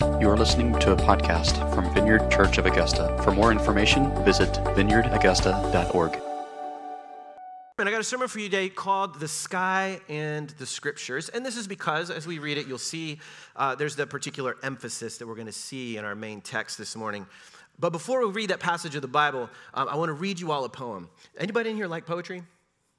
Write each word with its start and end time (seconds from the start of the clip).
You 0.00 0.28
are 0.28 0.36
listening 0.36 0.76
to 0.80 0.90
a 0.90 0.96
podcast 0.96 1.72
from 1.72 1.94
Vineyard 1.94 2.28
Church 2.28 2.58
of 2.58 2.66
Augusta. 2.66 3.16
For 3.22 3.30
more 3.30 3.52
information, 3.52 4.10
visit 4.24 4.48
vineyardaugusta.org. 4.74 6.20
And 7.78 7.88
I 7.88 7.92
got 7.92 8.00
a 8.00 8.04
sermon 8.04 8.26
for 8.26 8.40
you 8.40 8.46
today 8.46 8.70
called 8.70 9.20
The 9.20 9.28
Sky 9.28 10.00
and 10.08 10.48
the 10.50 10.66
Scriptures. 10.66 11.28
And 11.28 11.46
this 11.46 11.56
is 11.56 11.68
because, 11.68 12.10
as 12.10 12.26
we 12.26 12.40
read 12.40 12.58
it, 12.58 12.66
you'll 12.66 12.78
see 12.78 13.20
uh, 13.54 13.76
there's 13.76 13.94
the 13.94 14.04
particular 14.04 14.56
emphasis 14.64 15.18
that 15.18 15.28
we're 15.28 15.36
going 15.36 15.46
to 15.46 15.52
see 15.52 15.96
in 15.96 16.04
our 16.04 16.16
main 16.16 16.40
text 16.40 16.76
this 16.76 16.96
morning. 16.96 17.24
But 17.78 17.90
before 17.90 18.26
we 18.26 18.32
read 18.32 18.50
that 18.50 18.60
passage 18.60 18.96
of 18.96 19.02
the 19.02 19.06
Bible, 19.08 19.48
um, 19.74 19.88
I 19.88 19.94
want 19.94 20.08
to 20.08 20.14
read 20.14 20.40
you 20.40 20.50
all 20.50 20.64
a 20.64 20.68
poem. 20.68 21.08
Anybody 21.38 21.70
in 21.70 21.76
here 21.76 21.86
like 21.86 22.04
poetry? 22.04 22.42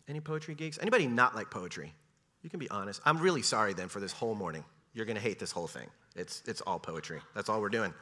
Any 0.07 0.21
poetry 0.21 0.55
geeks? 0.55 0.79
Anybody 0.81 1.07
not 1.07 1.35
like 1.35 1.49
poetry? 1.51 1.93
You 2.41 2.49
can 2.49 2.59
be 2.59 2.69
honest. 2.69 3.01
I'm 3.03 3.17
really 3.17 3.41
sorry 3.41 3.73
then 3.73 3.89
for 3.89 3.99
this 3.99 4.13
whole 4.13 4.35
morning. 4.35 4.63
You're 4.95 5.05
going 5.05 5.17
to 5.17 5.21
hate 5.21 5.37
this 5.37 5.51
whole 5.51 5.67
thing. 5.67 5.87
It's, 6.15 6.41
it's 6.47 6.61
all 6.61 6.79
poetry. 6.79 7.19
That's 7.35 7.49
all 7.49 7.61
we're 7.61 7.69
doing. 7.69 7.93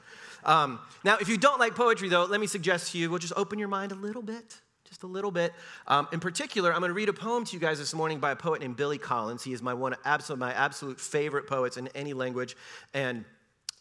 Um, 0.46 0.80
now, 1.04 1.18
if 1.20 1.28
you 1.28 1.38
don't 1.38 1.60
like 1.60 1.76
poetry, 1.76 2.08
though, 2.08 2.24
let 2.24 2.40
me 2.40 2.48
suggest 2.48 2.92
to 2.94 2.98
you, 2.98 3.10
we'll 3.10 3.20
just 3.20 3.34
open 3.36 3.60
your 3.60 3.68
mind 3.68 3.92
a 3.92 3.96
little 3.96 4.22
bit 4.22 4.62
just 4.94 5.02
a 5.02 5.08
little 5.08 5.32
bit. 5.32 5.54
Um, 5.88 6.08
in 6.12 6.20
particular, 6.20 6.72
I'm 6.72 6.80
going 6.80 6.90
to 6.90 6.94
read 6.94 7.10
a 7.10 7.14
poem 7.14 7.46
to 7.46 7.54
you 7.54 7.60
guys 7.60 7.80
this 7.80 7.96
morning 7.96 8.20
by 8.20 8.30
a 8.30 8.36
poet 8.36 8.62
named 8.62 8.76
Billy 8.76 9.00
Collins. 9.00 9.42
He 9.44 9.52
is 9.52 9.60
my 9.60 9.74
one 9.74 9.96
absolute, 10.06 10.38
my 10.38 10.54
absolute 10.54 11.00
favorite 11.00 11.48
poets 11.48 11.78
in 11.78 11.88
any 11.96 12.14
language, 12.14 12.56
and 12.94 13.26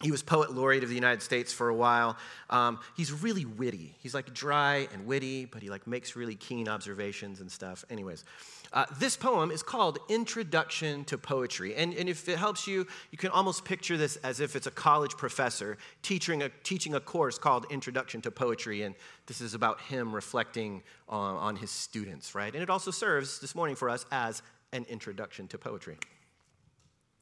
he 0.01 0.11
was 0.11 0.23
poet 0.23 0.51
laureate 0.51 0.81
of 0.83 0.89
the 0.89 0.95
United 0.95 1.21
States 1.21 1.53
for 1.53 1.69
a 1.69 1.75
while. 1.75 2.17
Um, 2.49 2.79
he's 2.97 3.11
really 3.11 3.45
witty. 3.45 3.95
He's 3.99 4.13
like 4.13 4.33
dry 4.33 4.87
and 4.91 5.05
witty, 5.05 5.45
but 5.45 5.61
he 5.61 5.69
like 5.69 5.85
makes 5.85 6.15
really 6.15 6.35
keen 6.35 6.67
observations 6.67 7.41
and 7.41 7.51
stuff. 7.51 7.85
Anyways, 7.89 8.25
uh, 8.73 8.85
this 8.99 9.15
poem 9.15 9.51
is 9.51 9.61
called 9.61 9.99
Introduction 10.09 11.05
to 11.05 11.17
Poetry. 11.17 11.75
And, 11.75 11.93
and 11.93 12.09
if 12.09 12.27
it 12.27 12.39
helps 12.39 12.65
you, 12.65 12.87
you 13.11 13.19
can 13.19 13.29
almost 13.29 13.63
picture 13.63 13.97
this 13.97 14.15
as 14.17 14.39
if 14.39 14.55
it's 14.55 14.65
a 14.65 14.71
college 14.71 15.11
professor 15.11 15.77
teaching 16.01 16.41
a, 16.41 16.49
teaching 16.63 16.95
a 16.95 16.99
course 16.99 17.37
called 17.37 17.67
Introduction 17.69 18.19
to 18.21 18.31
Poetry. 18.31 18.81
And 18.81 18.95
this 19.27 19.41
is 19.41 19.53
about 19.53 19.79
him 19.81 20.13
reflecting 20.13 20.81
on, 21.07 21.35
on 21.35 21.55
his 21.55 21.69
students, 21.69 22.33
right? 22.33 22.51
And 22.51 22.63
it 22.63 22.69
also 22.71 22.89
serves 22.89 23.39
this 23.39 23.53
morning 23.53 23.75
for 23.75 23.91
us 23.91 24.07
as 24.11 24.41
an 24.71 24.85
introduction 24.89 25.47
to 25.49 25.59
poetry. 25.59 25.97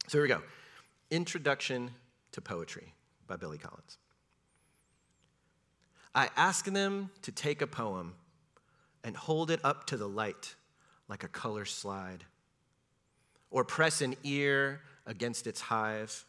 So 0.08 0.18
here 0.18 0.22
we 0.22 0.28
go 0.28 0.42
Introduction 1.10 1.90
to 2.32 2.40
Poetry 2.40 2.94
by 3.26 3.36
Billy 3.36 3.58
Collins. 3.58 3.98
I 6.14 6.30
ask 6.34 6.64
them 6.64 7.10
to 7.20 7.30
take 7.30 7.60
a 7.60 7.66
poem 7.66 8.14
and 9.04 9.14
hold 9.14 9.50
it 9.50 9.60
up 9.62 9.86
to 9.88 9.98
the 9.98 10.08
light 10.08 10.54
like 11.08 11.24
a 11.24 11.28
color 11.28 11.64
slide, 11.64 12.24
or 13.50 13.64
press 13.64 14.00
an 14.00 14.16
ear 14.22 14.80
against 15.06 15.46
its 15.46 15.60
hive. 15.60 16.24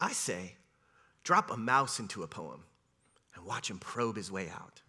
I 0.00 0.12
say, 0.12 0.56
drop 1.22 1.50
a 1.50 1.56
mouse 1.56 1.98
into 2.00 2.22
a 2.22 2.28
poem 2.28 2.64
and 3.34 3.44
watch 3.44 3.70
him 3.70 3.78
probe 3.78 4.16
his 4.16 4.30
way 4.30 4.48
out. 4.48 4.82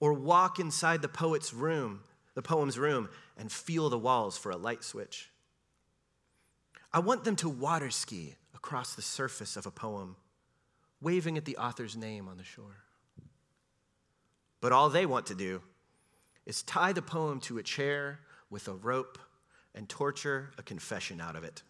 Or 0.00 0.12
walk 0.12 0.58
inside 0.58 1.02
the 1.02 1.08
poet's 1.08 1.52
room, 1.52 2.00
the 2.34 2.42
poem's 2.42 2.78
room, 2.78 3.08
and 3.36 3.50
feel 3.50 3.90
the 3.90 3.98
walls 3.98 4.36
for 4.36 4.50
a 4.50 4.56
light 4.56 4.84
switch. 4.84 5.30
I 6.92 7.00
want 7.00 7.24
them 7.24 7.36
to 7.36 7.48
water 7.48 7.90
ski 7.90 8.36
across 8.54 8.94
the 8.94 9.02
surface 9.02 9.56
of 9.56 9.66
a 9.66 9.70
poem, 9.70 10.16
waving 11.00 11.36
at 11.36 11.44
the 11.44 11.56
author's 11.56 11.96
name 11.96 12.28
on 12.28 12.36
the 12.36 12.44
shore. 12.44 12.84
But 14.60 14.72
all 14.72 14.88
they 14.88 15.04
want 15.04 15.26
to 15.26 15.34
do 15.34 15.60
is 16.46 16.62
tie 16.62 16.92
the 16.92 17.02
poem 17.02 17.40
to 17.40 17.58
a 17.58 17.62
chair 17.62 18.20
with 18.50 18.68
a 18.68 18.74
rope 18.74 19.18
and 19.74 19.88
torture 19.88 20.50
a 20.58 20.62
confession 20.62 21.20
out 21.20 21.36
of 21.36 21.44
it. 21.44 21.62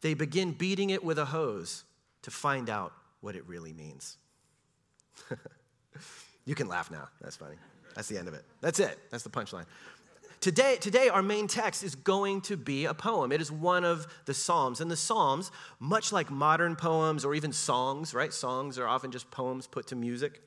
They 0.00 0.14
begin 0.14 0.52
beating 0.52 0.90
it 0.90 1.02
with 1.02 1.18
a 1.18 1.24
hose 1.24 1.84
to 2.22 2.30
find 2.30 2.70
out 2.70 2.92
what 3.20 3.34
it 3.34 3.46
really 3.48 3.72
means. 3.72 4.18
you 6.44 6.54
can 6.54 6.68
laugh 6.68 6.90
now. 6.90 7.08
That's 7.20 7.36
funny. 7.36 7.56
That's 7.94 8.08
the 8.08 8.18
end 8.18 8.28
of 8.28 8.34
it. 8.34 8.44
That's 8.60 8.78
it. 8.78 8.98
That's 9.10 9.24
the 9.24 9.30
punchline. 9.30 9.64
Today, 10.40 10.76
today, 10.78 11.08
our 11.08 11.22
main 11.22 11.48
text 11.48 11.82
is 11.82 11.94
going 11.94 12.42
to 12.42 12.56
be 12.56 12.84
a 12.84 12.94
poem. 12.94 13.32
It 13.32 13.40
is 13.40 13.50
one 13.50 13.84
of 13.84 14.06
the 14.26 14.34
Psalms. 14.34 14.80
And 14.80 14.90
the 14.90 14.96
Psalms, 14.96 15.50
much 15.80 16.12
like 16.12 16.30
modern 16.30 16.76
poems 16.76 17.24
or 17.24 17.34
even 17.34 17.52
songs, 17.52 18.12
right? 18.12 18.32
Songs 18.32 18.78
are 18.78 18.86
often 18.86 19.10
just 19.10 19.30
poems 19.30 19.66
put 19.66 19.88
to 19.88 19.96
music. 19.96 20.42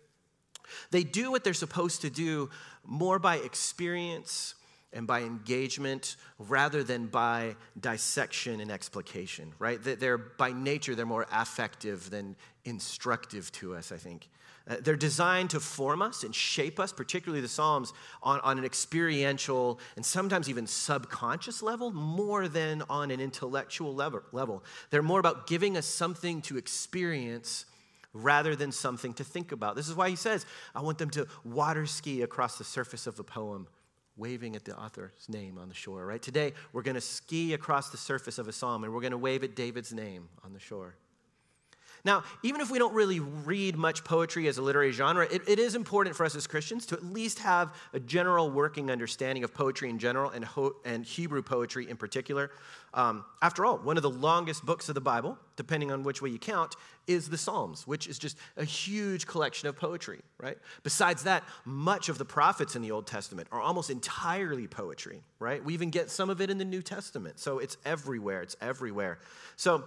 They 0.92 1.04
do 1.04 1.32
what 1.32 1.44
they're 1.44 1.54
supposed 1.54 2.02
to 2.02 2.10
do 2.10 2.50
more 2.86 3.20
by 3.20 3.38
experience 3.38 4.56
and 4.92 5.06
by 5.06 5.22
engagement 5.22 6.16
rather 6.40 6.84
than 6.84 7.08
by 7.08 7.56
dissection 7.80 8.60
and 8.60 8.72
explication, 8.72 9.54
right? 9.60 9.80
They're 9.82 10.18
by 10.18 10.52
nature, 10.52 10.96
they're 10.96 11.06
more 11.06 11.28
affective 11.32 12.10
than 12.10 12.36
instructive 12.66 13.52
to 13.54 13.76
us, 13.76 13.92
I 13.92 13.98
think. 13.98 14.30
Uh, 14.70 14.76
they're 14.82 14.96
designed 14.96 15.50
to 15.50 15.60
form 15.60 16.02
us 16.02 16.24
and 16.24 16.34
shape 16.34 16.80
us, 16.80 16.92
particularly 16.92 17.42
the 17.42 17.48
Psalms, 17.48 17.92
on, 18.22 18.40
on 18.42 18.60
an 18.60 18.66
experiential 18.66 19.80
and 19.96 20.06
sometimes 20.06 20.48
even 20.48 20.68
subconscious 20.68 21.64
level 21.64 21.92
more 21.92 22.48
than 22.48 22.84
on 22.90 23.10
an 23.10 23.20
intellectual 23.20 23.96
level. 23.96 24.64
They're 24.92 25.02
more 25.02 25.20
about 25.20 25.48
giving 25.48 25.76
us 25.76 25.88
something 25.88 26.42
to 26.44 26.58
experience 26.58 27.66
rather 28.14 28.56
than 28.56 28.72
something 28.72 29.14
to 29.16 29.24
think 29.24 29.52
about. 29.52 29.76
This 29.76 29.88
is 29.88 29.96
why 29.96 30.10
he 30.10 30.16
says, 30.16 30.46
I 30.74 30.82
want 30.82 30.98
them 30.98 31.10
to 31.12 31.28
water 31.44 31.86
ski 31.86 32.22
across 32.22 32.58
the 32.58 32.64
surface 32.64 33.08
of 33.08 33.16
the 33.16 33.24
poem, 33.24 33.68
waving 34.18 34.56
at 34.56 34.66
the 34.66 34.78
author's 34.78 35.28
name 35.28 35.58
on 35.58 35.70
the 35.70 35.76
shore, 35.76 36.06
right? 36.06 36.22
Today, 36.22 36.54
we're 36.74 36.82
going 36.82 36.96
to 36.96 37.02
ski 37.02 37.54
across 37.54 37.90
the 37.90 37.98
surface 37.98 38.38
of 38.38 38.48
a 38.48 38.52
psalm 38.52 38.84
and 38.84 38.94
we're 38.94 39.02
going 39.02 39.12
to 39.12 39.18
wave 39.18 39.44
at 39.44 39.56
David's 39.56 39.94
name 39.94 40.30
on 40.44 40.54
the 40.54 40.60
shore. 40.60 40.96
Now, 42.06 42.24
even 42.44 42.62
if 42.62 42.72
we 42.72 42.80
don't 42.80 42.94
really 42.94 43.20
read 43.20 43.78
much 43.78 44.04
poetry 44.04 44.48
as 44.48 44.58
a 44.58 44.62
literary 44.62 44.92
genre, 44.92 45.28
it, 45.30 45.48
it 45.48 45.60
is 45.60 45.76
important 45.76 46.16
for 46.16 46.26
us 46.26 46.36
as 46.36 46.48
Christians 46.48 46.86
to 46.88 46.96
at 46.96 47.04
least 47.04 47.40
have 47.40 47.74
a 47.94 48.00
general 48.00 48.50
working 48.50 48.90
understanding 48.90 49.44
of 49.44 49.54
poetry 49.54 49.90
in 49.90 50.00
general 50.00 50.30
and, 50.30 50.46
ho- 50.46 50.76
and 50.86 51.06
Hebrew 51.06 51.42
poetry 51.42 51.90
in 51.90 51.98
particular. 51.98 52.52
Um, 52.94 53.26
after 53.42 53.66
all, 53.66 53.78
one 53.78 53.98
of 53.98 54.04
the 54.04 54.10
longest 54.10 54.66
books 54.66 54.90
of 54.90 54.96
the 54.96 55.02
Bible, 55.02 55.38
depending 55.56 55.92
on 55.92 56.04
which 56.04 56.22
way 56.22 56.30
you 56.30 56.40
count, 56.40 56.76
is 57.06 57.30
the 57.30 57.38
Psalms, 57.38 57.86
which 57.86 58.08
is 58.08 58.18
just 58.18 58.38
a 58.58 58.64
huge 58.64 59.28
collection 59.28 59.68
of 59.68 59.76
poetry, 59.76 60.20
right? 60.40 60.58
Besides 60.84 61.24
that, 61.24 61.44
much 61.66 62.10
of 62.10 62.18
the 62.18 62.26
prophets 62.26 62.76
in 62.76 62.82
the 62.82 62.92
Old 62.92 63.08
Testament 63.08 63.48
are 63.52 63.62
almost 63.62 63.90
entirely 63.90 64.68
poetry, 64.68 65.22
right? 65.40 65.64
We 65.64 65.74
even 65.74 65.90
get 65.90 66.10
some 66.10 66.30
of 66.30 66.40
it 66.40 66.50
in 66.50 66.58
the 66.58 66.66
New 66.66 66.82
Testament. 66.82 67.40
So 67.40 67.60
it's 67.60 67.78
everywhere, 67.86 68.42
it's 68.42 68.56
everywhere. 68.62 69.20
So 69.56 69.86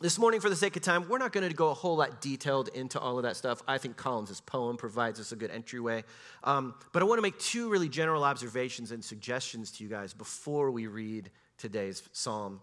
this 0.00 0.18
morning, 0.18 0.40
for 0.40 0.50
the 0.50 0.56
sake 0.56 0.76
of 0.76 0.82
time, 0.82 1.08
we're 1.08 1.18
not 1.18 1.32
going 1.32 1.48
to 1.48 1.54
go 1.54 1.70
a 1.70 1.74
whole 1.74 1.96
lot 1.96 2.20
detailed 2.20 2.68
into 2.68 2.98
all 2.98 3.16
of 3.16 3.22
that 3.22 3.36
stuff. 3.36 3.62
I 3.66 3.78
think 3.78 3.96
Collins' 3.96 4.40
poem 4.40 4.76
provides 4.76 5.20
us 5.20 5.32
a 5.32 5.36
good 5.36 5.50
entryway. 5.50 6.04
Um, 6.42 6.74
but 6.92 7.02
I 7.02 7.06
want 7.06 7.18
to 7.18 7.22
make 7.22 7.38
two 7.38 7.68
really 7.70 7.88
general 7.88 8.24
observations 8.24 8.90
and 8.90 9.04
suggestions 9.04 9.70
to 9.72 9.84
you 9.84 9.90
guys 9.90 10.12
before 10.12 10.70
we 10.70 10.88
read 10.88 11.30
today's 11.58 12.02
psalm. 12.12 12.60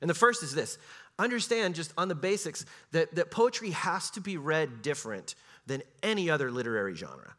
And 0.00 0.10
the 0.10 0.14
first 0.14 0.42
is 0.42 0.54
this 0.54 0.78
understand, 1.18 1.74
just 1.74 1.92
on 1.96 2.08
the 2.08 2.14
basics, 2.14 2.64
that, 2.92 3.14
that 3.14 3.30
poetry 3.30 3.70
has 3.70 4.10
to 4.10 4.20
be 4.20 4.36
read 4.36 4.82
different 4.82 5.34
than 5.66 5.82
any 6.02 6.30
other 6.30 6.50
literary 6.50 6.94
genre. 6.94 7.34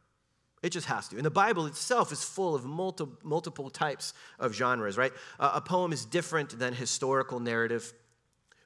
It 0.62 0.72
just 0.72 0.88
has 0.88 1.08
to. 1.10 1.16
And 1.16 1.26
the 1.26 1.32
Bible 1.32 1.66
itself 1.68 2.12
is 2.12 2.24
full 2.24 2.54
of 2.54 2.66
multiple, 2.66 3.18
multiple 3.24 3.70
types 3.70 4.14
of 4.40 4.54
genres, 4.54 4.98
right? 4.98 5.14
Uh, 5.40 5.52
a 5.56 5.62
poem 5.62 5.94
is 5.94 6.06
different 6.06 6.60
than 6.60 6.74
historical 6.74 7.40
narrative 7.40 7.94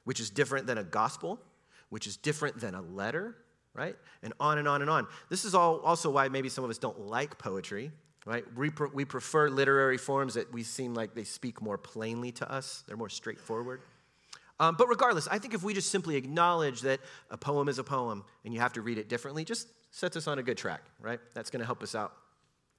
which 0.04 0.20
is 0.20 0.30
different 0.30 0.66
than 0.66 0.78
a 0.78 0.84
gospel, 0.84 1.40
which 1.88 2.06
is 2.06 2.16
different 2.16 2.60
than 2.60 2.74
a 2.74 2.82
letter, 2.82 3.36
right? 3.74 3.96
And 4.22 4.32
on 4.38 4.58
and 4.58 4.68
on 4.68 4.80
and 4.80 4.90
on. 4.90 5.06
This 5.28 5.44
is 5.44 5.54
all 5.54 5.80
also 5.80 6.10
why 6.10 6.28
maybe 6.28 6.48
some 6.48 6.64
of 6.64 6.70
us 6.70 6.78
don't 6.78 7.00
like 7.00 7.38
poetry, 7.38 7.90
right? 8.24 8.44
We, 8.56 8.70
pre- 8.70 8.90
we 8.92 9.04
prefer 9.04 9.48
literary 9.48 9.98
forms 9.98 10.34
that 10.34 10.52
we 10.52 10.62
seem 10.62 10.94
like 10.94 11.14
they 11.14 11.24
speak 11.24 11.60
more 11.60 11.76
plainly 11.78 12.32
to 12.32 12.50
us, 12.50 12.84
they're 12.86 12.96
more 12.96 13.08
straightforward. 13.08 13.80
Um, 14.60 14.76
but 14.78 14.86
regardless, 14.88 15.26
I 15.26 15.38
think 15.38 15.52
if 15.52 15.64
we 15.64 15.74
just 15.74 15.90
simply 15.90 16.16
acknowledge 16.16 16.82
that 16.82 17.00
a 17.30 17.36
poem 17.36 17.68
is 17.68 17.78
a 17.78 17.84
poem 17.84 18.24
and 18.44 18.54
you 18.54 18.60
have 18.60 18.72
to 18.74 18.82
read 18.82 18.98
it 18.98 19.08
differently, 19.08 19.44
just 19.44 19.68
sets 19.90 20.16
us 20.16 20.28
on 20.28 20.38
a 20.38 20.42
good 20.42 20.56
track, 20.56 20.82
right? 21.00 21.18
That's 21.34 21.50
going 21.50 21.60
to 21.60 21.66
help 21.66 21.82
us 21.82 21.94
out, 21.94 22.12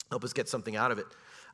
help 0.10 0.24
us 0.24 0.34
get 0.34 0.48
something 0.48 0.76
out 0.76 0.92
of 0.92 1.00
it. 1.00 1.06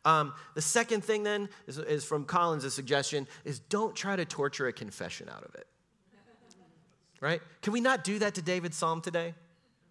Um, 0.03 0.33
the 0.55 0.61
second 0.61 1.03
thing 1.03 1.23
then 1.23 1.49
is, 1.67 1.77
is 1.77 2.03
from 2.03 2.25
Collins, 2.25 2.63
a 2.63 2.71
suggestion 2.71 3.27
is 3.45 3.59
don't 3.59 3.95
try 3.95 4.15
to 4.15 4.25
torture 4.25 4.67
a 4.67 4.73
confession 4.73 5.29
out 5.29 5.43
of 5.43 5.53
it. 5.55 5.67
Right? 7.19 7.41
Can 7.61 7.73
we 7.73 7.81
not 7.81 8.03
do 8.03 8.17
that 8.19 8.35
to 8.35 8.41
David's 8.41 8.77
psalm 8.77 9.01
today? 9.01 9.35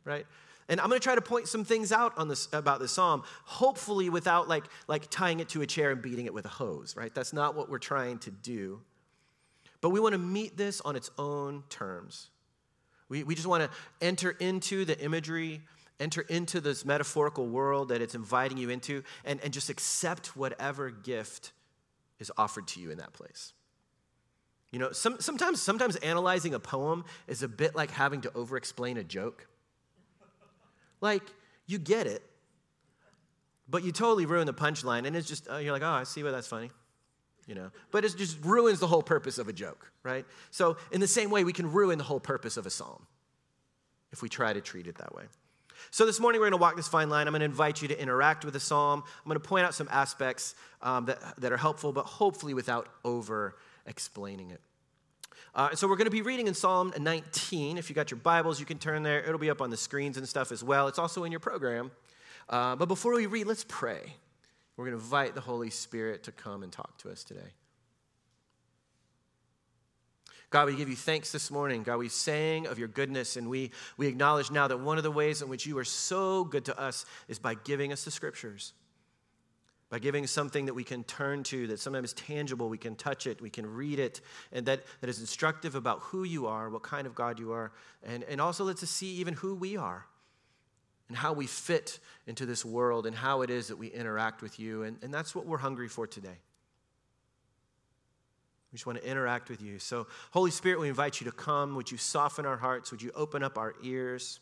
Right? 0.05 0.27
And 0.69 0.81
I'm 0.81 0.89
going 0.89 1.01
to 1.01 1.05
try 1.05 1.15
to 1.15 1.21
point 1.21 1.49
some 1.49 1.65
things 1.65 1.93
out 1.93 2.17
on 2.17 2.29
this 2.29 2.49
about 2.53 2.81
this 2.81 2.93
psalm, 2.93 3.25
hopefully 3.45 4.09
without 4.09 4.49
like 4.49 4.65
like 4.89 5.11
tying 5.11 5.41
it 5.41 5.49
to 5.51 5.63
a 5.63 5.67
chair 5.67 5.91
and 5.91 6.01
beating 6.01 6.27
it 6.27 6.35
with 6.35 6.45
a 6.45 6.49
hose, 6.49 6.97
right? 6.97 7.15
That's 7.15 7.33
not 7.33 7.57
what 7.57 7.69
we're 7.69 7.79
trying 7.79 8.19
to 8.21 8.31
do. 8.31 8.81
But 9.81 9.91
we 9.91 10.01
want 10.01 10.13
to 10.13 10.19
meet 10.19 10.57
this 10.57 10.81
on 10.83 10.95
its 10.95 11.11
own 11.19 11.65
terms. 11.69 12.31
We, 13.09 13.25
we 13.25 13.35
just 13.35 13.49
want 13.49 13.65
to 13.65 13.71
enter 14.01 14.31
into 14.31 14.85
the 14.85 14.99
imagery 15.01 15.63
enter 16.01 16.23
into 16.23 16.61
this 16.61 16.85
metaphorical 16.85 17.47
world 17.47 17.91
that 17.91 18.01
it's 18.01 18.15
inviting 18.15 18.59
you 18.59 18.71
into 18.71 19.05
and, 19.25 19.41
and 19.45 19.53
just 19.53 19.71
accept 19.71 20.37
whatever 20.37 20.91
gift 20.91 21.53
is 22.19 22.33
offered 22.37 22.67
to 22.69 22.81
you 22.81 22.91
in 22.91 22.99
that 22.99 23.13
place. 23.13 23.53
You 24.73 24.79
know, 24.79 24.93
some, 24.93 25.21
sometimes, 25.21 25.61
sometimes 25.61 25.97
analyzing 25.97 26.55
a 26.55 26.61
poem 26.61 27.05
is 27.27 27.43
a 27.43 27.49
bit 27.49 27.75
like 27.75 27.91
having 27.91 28.21
to 28.23 28.33
over 28.35 28.57
explain 28.57 28.97
a 28.97 29.05
joke. 29.05 29.47
Like, 31.01 31.23
you 31.67 31.79
get 31.79 32.07
it, 32.07 32.23
but 33.69 33.85
you 33.85 33.93
totally 33.93 34.27
ruin 34.27 34.47
the 34.47 34.55
punchline, 34.55 35.07
and 35.07 35.17
it's 35.17 35.29
just, 35.29 35.49
uh, 35.49 35.57
you're 35.57 35.73
like, 35.73 35.83
oh, 35.83 35.87
I 35.87 36.05
see 36.05 36.23
why 36.23 36.31
that's 36.31 36.47
funny. 36.47 36.71
You 37.47 37.55
know, 37.57 37.71
but 37.91 38.05
it 38.05 38.17
just 38.17 38.39
ruins 38.45 38.79
the 38.79 38.87
whole 38.87 39.03
purpose 39.03 39.39
of 39.39 39.49
a 39.49 39.53
joke, 39.53 39.91
right? 40.05 40.25
So, 40.53 40.77
in 40.93 41.01
the 41.01 41.09
same 41.09 41.31
way, 41.31 41.43
we 41.43 41.53
can 41.53 41.73
ruin 41.73 41.99
the 41.99 42.05
whole 42.05 42.21
purpose 42.21 42.57
of 42.57 42.65
a 42.65 42.71
psalm 42.71 43.07
if 44.13 44.23
we 44.23 44.29
try 44.29 44.53
to 44.53 44.61
treat 44.61 44.87
it 44.87 44.99
that 44.99 45.15
way. 45.15 45.25
So, 45.91 46.07
this 46.07 46.21
morning 46.21 46.41
we're 46.41 46.51
going 46.51 46.59
to 46.59 46.63
walk 46.63 46.77
this 46.77 46.89
fine 46.89 47.09
line. 47.09 47.27
I'm 47.27 47.33
going 47.33 47.41
to 47.41 47.47
invite 47.47 47.83
you 47.83 47.89
to 47.89 48.01
interact 48.01 48.45
with 48.45 48.55
the 48.55 48.61
psalm. 48.61 49.03
I'm 49.05 49.29
going 49.29 49.41
to 49.41 49.49
point 49.49 49.67
out 49.67 49.75
some 49.75 49.89
aspects 49.91 50.55
um, 50.83 51.07
that, 51.07 51.19
that 51.39 51.53
are 51.53 51.57
helpful, 51.57 51.93
but 51.93 52.07
hopefully 52.07 52.55
without 52.55 52.89
over 53.05 53.57
explaining 53.87 54.51
it. 54.51 54.61
Uh, 55.55 55.75
so 55.75 55.89
we're 55.89 55.97
going 55.97 56.07
to 56.07 56.13
be 56.13 56.23
reading 56.23 56.47
in 56.47 56.55
Psalm 56.55 56.93
19. 56.97 57.77
If 57.77 57.89
you 57.89 57.95
got 57.95 58.11
your 58.11 58.21
Bibles, 58.21 58.61
you 58.61 58.67
can 58.67 58.79
turn 58.79 59.03
there. 59.03 59.21
It'll 59.21 59.39
be 59.39 59.51
up 59.51 59.61
on 59.61 59.71
the 59.71 59.77
screens 59.77 60.17
and 60.17 60.29
stuff 60.29 60.53
as 60.53 60.63
well. 60.63 60.87
It's 60.87 60.99
also 60.99 61.25
in 61.25 61.33
your 61.33 61.41
program. 61.41 61.91
Uh, 62.49 62.77
but 62.77 62.87
before 62.87 63.15
we 63.15 63.27
read, 63.27 63.47
let's 63.47 63.65
pray. 63.67 64.15
We're 64.77 64.85
going 64.87 64.97
to 64.97 65.03
invite 65.03 65.35
the 65.35 65.41
Holy 65.41 65.71
Spirit 65.71 66.23
to 66.25 66.33
come 66.33 66.63
and 66.63 66.73
talk 66.73 66.99
to 66.99 67.11
us 67.11 67.25
today. 67.25 67.53
God, 70.51 70.67
we 70.67 70.77
give 70.77 70.89
you 70.89 70.97
thanks 70.97 71.31
this 71.33 71.51
morning. 71.51 71.83
God, 71.85 71.99
we 71.99 72.09
sang 72.09 72.67
of 72.67 72.79
your 72.79 72.89
goodness, 72.89 73.37
and 73.37 73.49
we, 73.49 73.71
we 73.97 74.09
acknowledge 74.09 74.51
now 74.51 74.67
that 74.69 74.81
one 74.81 74.99
of 74.99 75.05
the 75.05 75.11
ways 75.11 75.43
in 75.43 75.49
which 75.49 75.65
you 75.65 75.79
are 75.79 75.85
so 75.85 76.45
good 76.45 76.65
to 76.65 76.79
us 76.79 77.07
is 77.29 77.39
by 77.39 77.55
giving 77.55 77.93
us 77.93 78.05
the 78.05 78.11
scriptures 78.11 78.73
by 79.91 79.99
giving 79.99 80.27
something 80.27 80.67
that 80.67 80.75
we 80.75 80.85
can 80.85 81.03
turn 81.05 81.43
to, 81.43 81.67
that 81.67 81.81
sometimes 81.81 82.11
is 82.11 82.13
tangible, 82.15 82.69
we 82.69 82.79
can 82.79 82.95
touch 82.95 83.27
it, 83.27 83.43
we 83.43 83.51
can 83.51 83.67
read 83.67 83.99
it, 83.99 84.21
and 84.53 84.65
that, 84.67 84.85
that 85.01 85.11
is 85.11 85.19
instructive 85.19 85.75
about 85.75 85.99
who 85.99 86.23
you 86.23 86.47
are, 86.47 86.71
what 86.71 86.85
kind 86.85 87.09
of 87.09 87.15
God 87.15 87.41
you 87.41 87.53
are, 87.53 87.73
and, 88.05 88.23
and 88.25 88.41
also 88.41 88.65
lets 88.65 88.85
us 88.85 88.91
see 88.91 89.09
even 89.17 89.35
who 89.35 89.55
we 89.57 89.77
are 89.77 90.07
and 91.09 91.17
how 91.17 91.33
we 91.33 91.49
fit 91.49 91.99
into 92.29 92.47
this 92.47 92.65
world 92.65 93.05
and 93.05 93.17
how 93.17 93.43
it 93.43 93.51
is 93.51 93.67
that 93.67 93.77
we 93.77 93.89
interact 93.89 94.43
with 94.43 94.61
you. 94.61 94.85
And, 94.85 94.97
and 95.03 95.13
that's 95.13 95.35
what 95.35 95.45
we're 95.45 95.59
hungry 95.59 95.89
for 95.89 96.07
today. 96.07 96.39
We 98.73 98.77
just 98.77 98.87
want 98.87 99.01
to 99.01 99.09
interact 99.09 99.49
with 99.49 99.61
you. 99.61 99.79
So, 99.79 100.07
Holy 100.31 100.51
Spirit, 100.51 100.79
we 100.79 100.89
invite 100.89 101.21
you 101.21 101.25
to 101.25 101.33
come. 101.33 101.75
Would 101.75 101.91
you 101.91 101.99
soften 101.99 102.47
our 102.47 102.57
hearts? 102.57 102.93
Would 102.93 103.03
you 103.03 103.11
open 103.15 103.43
up 103.43 103.59
our 103.59 103.75
ears? 103.83 104.39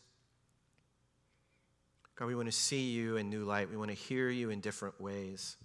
God, 2.15 2.27
we 2.27 2.35
want 2.35 2.47
to 2.47 2.51
see 2.51 2.91
you 2.91 3.17
in 3.17 3.29
new 3.29 3.43
light. 3.43 3.69
We 3.71 3.77
want 3.77 3.89
to 3.89 3.95
hear 3.95 4.29
you 4.29 4.49
in 4.49 4.59
different 4.59 4.99
ways, 4.99 5.57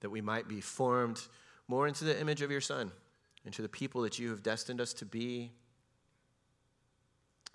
that 0.00 0.10
we 0.10 0.20
might 0.20 0.48
be 0.48 0.60
formed 0.60 1.20
more 1.68 1.86
into 1.86 2.04
the 2.04 2.18
image 2.18 2.42
of 2.42 2.50
your 2.50 2.62
Son, 2.62 2.90
into 3.44 3.62
the 3.62 3.68
people 3.68 4.02
that 4.02 4.18
you 4.18 4.30
have 4.30 4.42
destined 4.42 4.80
us 4.80 4.92
to 4.94 5.04
be. 5.04 5.52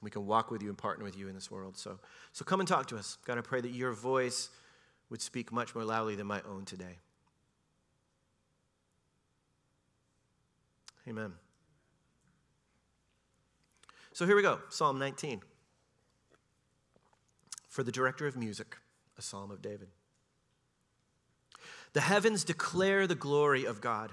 We 0.01 0.11
can 0.11 0.27
walk 0.27 0.51
with 0.51 0.61
you 0.61 0.69
and 0.69 0.77
partner 0.77 1.03
with 1.03 1.17
you 1.17 1.27
in 1.27 1.33
this 1.33 1.49
world. 1.49 1.75
So, 1.77 1.97
so 2.31 2.45
come 2.45 2.59
and 2.59 2.69
talk 2.69 2.87
to 2.87 2.97
us. 2.97 3.17
God, 3.25 3.37
I 3.37 3.41
pray 3.41 3.59
that 3.61 3.71
your 3.71 3.93
voice 3.93 4.49
would 5.09 5.21
speak 5.21 5.51
much 5.51 5.73
more 5.73 5.83
loudly 5.83 6.15
than 6.15 6.27
my 6.27 6.41
own 6.47 6.65
today. 6.65 6.99
Amen. 11.07 11.33
So 14.13 14.25
here 14.25 14.35
we 14.35 14.41
go 14.41 14.59
Psalm 14.69 14.99
19 14.99 15.41
for 17.67 17.83
the 17.83 17.91
director 17.91 18.27
of 18.27 18.37
music, 18.37 18.77
a 19.17 19.21
psalm 19.21 19.51
of 19.51 19.61
David. 19.61 19.87
The 21.93 22.01
heavens 22.01 22.43
declare 22.43 23.07
the 23.07 23.15
glory 23.15 23.65
of 23.65 23.81
God. 23.81 24.11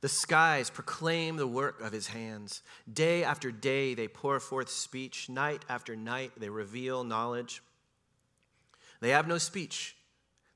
The 0.00 0.08
skies 0.08 0.70
proclaim 0.70 1.36
the 1.36 1.46
work 1.46 1.80
of 1.80 1.92
his 1.92 2.08
hands. 2.08 2.62
Day 2.90 3.22
after 3.24 3.50
day 3.50 3.94
they 3.94 4.08
pour 4.08 4.40
forth 4.40 4.70
speech. 4.70 5.28
Night 5.28 5.64
after 5.68 5.96
night 5.96 6.32
they 6.38 6.48
reveal 6.48 7.04
knowledge. 7.04 7.62
They 9.00 9.10
have 9.10 9.26
no 9.26 9.38
speech. 9.38 9.96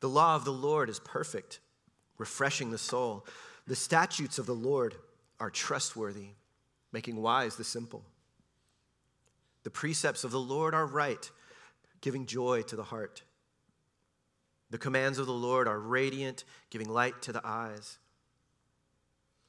The 0.00 0.08
law 0.08 0.34
of 0.34 0.44
the 0.44 0.52
Lord 0.52 0.88
is 0.88 0.98
perfect, 1.00 1.60
refreshing 2.18 2.70
the 2.70 2.78
soul. 2.78 3.26
The 3.66 3.76
statutes 3.76 4.38
of 4.38 4.46
the 4.46 4.54
Lord 4.54 4.96
are 5.38 5.50
trustworthy, 5.50 6.30
making 6.92 7.16
wise 7.16 7.56
the 7.56 7.64
simple. 7.64 8.02
The 9.62 9.70
precepts 9.70 10.24
of 10.24 10.30
the 10.30 10.40
Lord 10.40 10.74
are 10.74 10.86
right, 10.86 11.30
giving 12.00 12.26
joy 12.26 12.62
to 12.62 12.76
the 12.76 12.84
heart. 12.84 13.22
The 14.70 14.78
commands 14.78 15.18
of 15.18 15.26
the 15.26 15.32
Lord 15.32 15.68
are 15.68 15.78
radiant, 15.78 16.44
giving 16.70 16.88
light 16.88 17.20
to 17.22 17.32
the 17.32 17.42
eyes. 17.44 17.98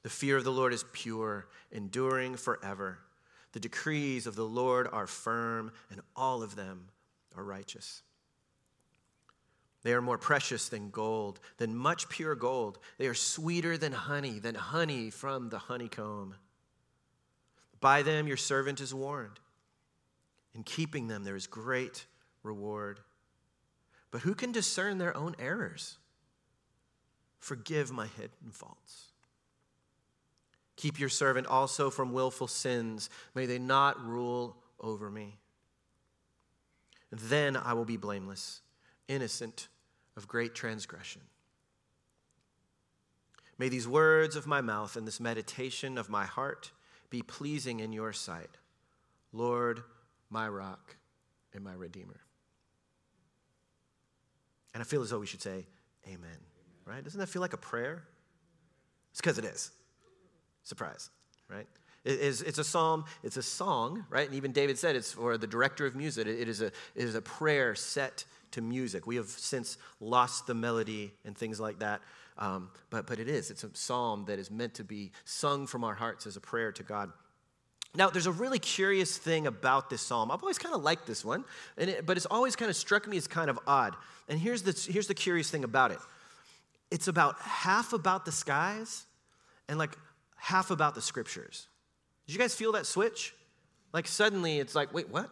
The 0.04 0.10
fear 0.10 0.38
of 0.38 0.44
the 0.44 0.52
Lord 0.52 0.74
is 0.74 0.84
pure, 0.92 1.48
enduring 1.72 2.36
forever. 2.36 3.00
The 3.54 3.60
decrees 3.60 4.28
of 4.28 4.36
the 4.36 4.46
Lord 4.46 4.88
are 4.92 5.08
firm, 5.08 5.72
and 5.92 6.02
all 6.16 6.42
of 6.42 6.56
them 6.56 6.88
are 7.36 7.44
righteous. 7.44 8.02
They 9.84 9.94
are 9.94 10.02
more 10.02 10.18
precious 10.18 10.70
than 10.70 10.92
gold, 10.92 11.40
than 11.58 11.76
much 11.76 12.08
pure 12.08 12.36
gold. 12.36 12.78
They 12.98 13.08
are 13.08 13.16
sweeter 13.16 13.78
than 13.78 13.94
honey, 13.94 14.40
than 14.40 14.56
honey 14.56 15.10
from 15.10 15.50
the 15.50 15.58
honeycomb. 15.58 16.36
By 17.80 18.04
them 18.04 18.28
your 18.28 18.38
servant 18.38 18.80
is 18.80 18.94
warned. 18.94 19.40
In 20.54 20.64
keeping 20.64 21.08
them 21.08 21.24
there 21.24 21.36
is 21.36 21.48
great 21.48 22.06
reward. 22.44 23.00
But 24.12 24.22
who 24.22 24.36
can 24.36 24.52
discern 24.52 24.98
their 24.98 25.16
own 25.16 25.36
errors? 25.40 25.98
Forgive 27.40 27.92
my 27.92 28.06
hidden 28.06 28.52
faults. 28.52 29.12
Keep 30.76 31.00
your 31.00 31.10
servant 31.10 31.48
also 31.48 31.90
from 31.90 32.14
willful 32.14 32.48
sins. 32.48 33.10
May 33.34 33.46
they 33.46 33.60
not 33.60 34.04
rule 34.06 34.58
over 34.80 35.10
me. 35.10 35.38
Then 37.12 37.58
I 37.58 37.74
will 37.74 37.86
be 37.86 37.98
blameless, 37.98 38.62
innocent 39.12 39.68
of 40.16 40.28
great 40.28 40.56
transgression. 40.56 41.22
May 43.58 43.70
these 43.70 43.88
words 43.88 44.36
of 44.36 44.48
my 44.48 44.62
mouth 44.62 44.96
and 44.96 45.06
this 45.06 45.20
meditation 45.20 45.98
of 45.98 46.10
my 46.10 46.26
heart 46.26 46.72
be 47.10 47.22
pleasing 47.22 47.82
in 47.82 47.92
your 47.92 48.14
sight, 48.14 48.58
Lord, 49.34 49.84
my 50.30 50.48
rock 50.48 50.96
and 51.54 51.64
my 51.64 51.74
redeemer. 51.74 52.22
And 54.74 54.82
I 54.82 54.86
feel 54.86 55.02
as 55.02 55.10
though 55.10 55.20
we 55.20 55.28
should 55.28 55.42
say, 55.42 55.66
Amen. 56.08 56.40
Right? 56.86 57.04
Doesn't 57.04 57.20
that 57.20 57.28
feel 57.28 57.42
like 57.42 57.54
a 57.54 57.58
prayer? 57.58 58.04
It's 59.12 59.22
because 59.22 59.38
it 59.38 59.46
is. 59.46 59.72
Surprise, 60.64 61.10
right? 61.48 61.68
It 62.04 62.20
is, 62.20 62.42
it's 62.42 62.58
a 62.58 62.64
psalm, 62.64 63.06
it's 63.22 63.38
a 63.38 63.44
song, 63.44 64.06
right? 64.10 64.26
And 64.26 64.36
even 64.36 64.52
David 64.52 64.80
said 64.80 64.96
it's 64.96 65.12
for 65.12 65.38
the 65.38 65.46
director 65.46 65.86
of 65.86 65.96
music. 65.96 66.26
It 66.26 66.50
is, 66.50 66.62
a, 66.62 66.68
it 66.68 66.74
is 66.96 67.14
a 67.14 67.22
prayer 67.22 67.76
set 67.76 68.26
to 68.52 68.62
music. 68.62 69.08
We 69.08 69.16
have 69.18 69.28
since 69.28 69.78
lost 70.00 70.48
the 70.48 70.54
melody 70.54 71.14
and 71.26 71.38
things 71.38 71.60
like 71.60 71.80
that. 71.80 72.02
Um, 72.38 72.70
but, 72.90 73.08
but 73.08 73.20
it 73.20 73.28
is. 73.28 73.52
It's 73.52 73.64
a 73.64 73.70
psalm 73.74 74.26
that 74.26 74.40
is 74.40 74.50
meant 74.50 74.76
to 74.76 74.84
be 74.84 75.12
sung 75.26 75.68
from 75.68 75.84
our 75.84 75.94
hearts 75.94 76.26
as 76.26 76.38
a 76.38 76.42
prayer 76.42 76.72
to 76.72 76.84
God. 76.84 77.12
Now, 77.94 78.10
there's 78.10 78.26
a 78.26 78.32
really 78.32 78.60
curious 78.60 79.18
thing 79.18 79.48
about 79.48 79.90
this 79.90 80.02
psalm. 80.02 80.32
I've 80.32 80.42
always 80.42 80.58
kind 80.58 80.74
of 80.74 80.82
liked 80.82 81.06
this 81.06 81.26
one, 81.26 81.44
it, 81.78 82.06
but 82.06 82.16
it's 82.16 82.26
always 82.26 82.56
kind 82.56 82.70
of 82.70 82.78
struck 82.78 83.08
me 83.08 83.18
as 83.18 83.28
kind 83.28 83.50
of 83.50 83.60
odd. 83.68 83.96
And 84.30 84.40
here's 84.40 84.62
the, 84.62 84.72
here's 84.92 85.08
the 85.08 85.14
curious 85.14 85.50
thing 85.50 85.64
about 85.64 85.92
it 85.92 86.00
it's 86.90 87.08
about 87.08 87.40
half 87.40 87.94
about 87.94 88.26
the 88.26 88.32
skies 88.34 89.06
and 89.70 89.80
like 89.80 89.98
half 90.36 90.72
about 90.72 90.94
the 90.94 91.02
scriptures. 91.02 91.68
Did 92.28 92.34
you 92.34 92.40
guys 92.40 92.54
feel 92.54 92.74
that 92.74 92.86
switch? 92.86 93.34
Like 93.94 94.08
suddenly 94.08 94.60
it's 94.60 94.76
like, 94.76 94.94
wait, 94.94 95.10
what? 95.10 95.30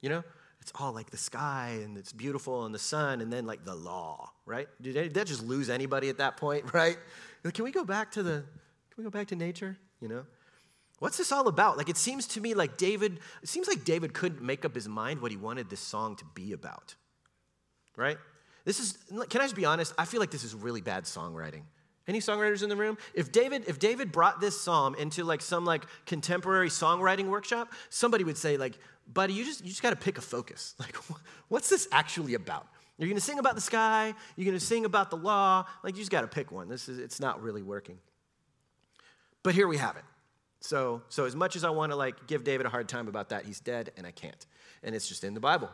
You 0.00 0.10
know? 0.10 0.24
It's 0.64 0.72
all 0.80 0.94
like 0.94 1.10
the 1.10 1.18
sky 1.18 1.80
and 1.82 1.98
it's 1.98 2.10
beautiful 2.10 2.64
and 2.64 2.74
the 2.74 2.78
sun 2.78 3.20
and 3.20 3.30
then 3.30 3.44
like 3.44 3.66
the 3.66 3.74
law, 3.74 4.32
right? 4.46 4.66
Did 4.80 5.12
that 5.12 5.26
just 5.26 5.44
lose 5.44 5.68
anybody 5.68 6.08
at 6.08 6.16
that 6.16 6.38
point, 6.38 6.64
right? 6.72 6.96
Can 7.52 7.66
we 7.66 7.70
go 7.70 7.84
back 7.84 8.12
to 8.12 8.22
the, 8.22 8.42
can 8.90 8.96
we 8.96 9.04
go 9.04 9.10
back 9.10 9.26
to 9.26 9.36
nature? 9.36 9.76
You 10.00 10.08
know? 10.08 10.24
What's 11.00 11.18
this 11.18 11.32
all 11.32 11.48
about? 11.48 11.76
Like, 11.76 11.90
it 11.90 11.98
seems 11.98 12.26
to 12.28 12.40
me 12.40 12.54
like 12.54 12.78
David, 12.78 13.20
it 13.42 13.50
seems 13.50 13.68
like 13.68 13.84
David 13.84 14.14
couldn't 14.14 14.40
make 14.40 14.64
up 14.64 14.74
his 14.74 14.88
mind 14.88 15.20
what 15.20 15.30
he 15.30 15.36
wanted 15.36 15.68
this 15.68 15.80
song 15.80 16.16
to 16.16 16.24
be 16.34 16.54
about, 16.54 16.94
right? 17.94 18.16
This 18.64 18.80
is, 18.80 18.96
can 19.28 19.42
I 19.42 19.44
just 19.44 19.56
be 19.56 19.66
honest? 19.66 19.92
I 19.98 20.06
feel 20.06 20.18
like 20.18 20.30
this 20.30 20.44
is 20.44 20.54
really 20.54 20.80
bad 20.80 21.04
songwriting. 21.04 21.64
Any 22.08 22.20
songwriters 22.20 22.62
in 22.62 22.70
the 22.70 22.76
room? 22.76 22.96
If 23.12 23.32
David, 23.32 23.64
if 23.66 23.78
David 23.78 24.12
brought 24.12 24.40
this 24.40 24.58
psalm 24.58 24.94
into 24.94 25.24
like 25.24 25.42
some 25.42 25.66
like 25.66 25.84
contemporary 26.06 26.70
songwriting 26.70 27.26
workshop, 27.26 27.70
somebody 27.90 28.24
would 28.24 28.38
say 28.38 28.56
like, 28.56 28.78
buddy, 29.12 29.34
you 29.34 29.44
just 29.44 29.62
you 29.62 29.68
just 29.68 29.82
got 29.82 29.90
to 29.90 29.96
pick 29.96 30.18
a 30.18 30.20
focus. 30.20 30.74
Like, 30.80 30.96
what's 31.48 31.68
this 31.68 31.88
actually 31.92 32.34
about? 32.34 32.66
You're 32.98 33.08
going 33.08 33.18
to 33.18 33.24
sing 33.24 33.38
about 33.38 33.56
the 33.56 33.60
sky. 33.60 34.14
You're 34.36 34.44
going 34.44 34.58
to 34.58 34.64
sing 34.64 34.84
about 34.84 35.10
the 35.10 35.16
law. 35.16 35.66
Like, 35.82 35.94
you 35.94 36.00
just 36.00 36.12
got 36.12 36.20
to 36.20 36.28
pick 36.28 36.52
one. 36.52 36.68
This 36.68 36.88
is 36.88 36.98
it's 36.98 37.20
not 37.20 37.42
really 37.42 37.62
working. 37.62 37.98
But 39.42 39.54
here 39.54 39.66
we 39.66 39.76
have 39.76 39.96
it. 39.96 40.04
So, 40.60 41.02
so 41.08 41.24
as 41.26 41.36
much 41.36 41.56
as 41.56 41.64
I 41.64 41.70
want 41.70 41.92
to 41.92 41.96
like 41.96 42.26
give 42.26 42.44
David 42.44 42.66
a 42.66 42.70
hard 42.70 42.88
time 42.88 43.08
about 43.08 43.30
that, 43.30 43.44
he's 43.44 43.60
dead, 43.60 43.90
and 43.96 44.06
I 44.06 44.10
can't. 44.10 44.46
And 44.82 44.94
it's 44.94 45.08
just 45.08 45.24
in 45.24 45.34
the 45.34 45.40
Bible. 45.40 45.70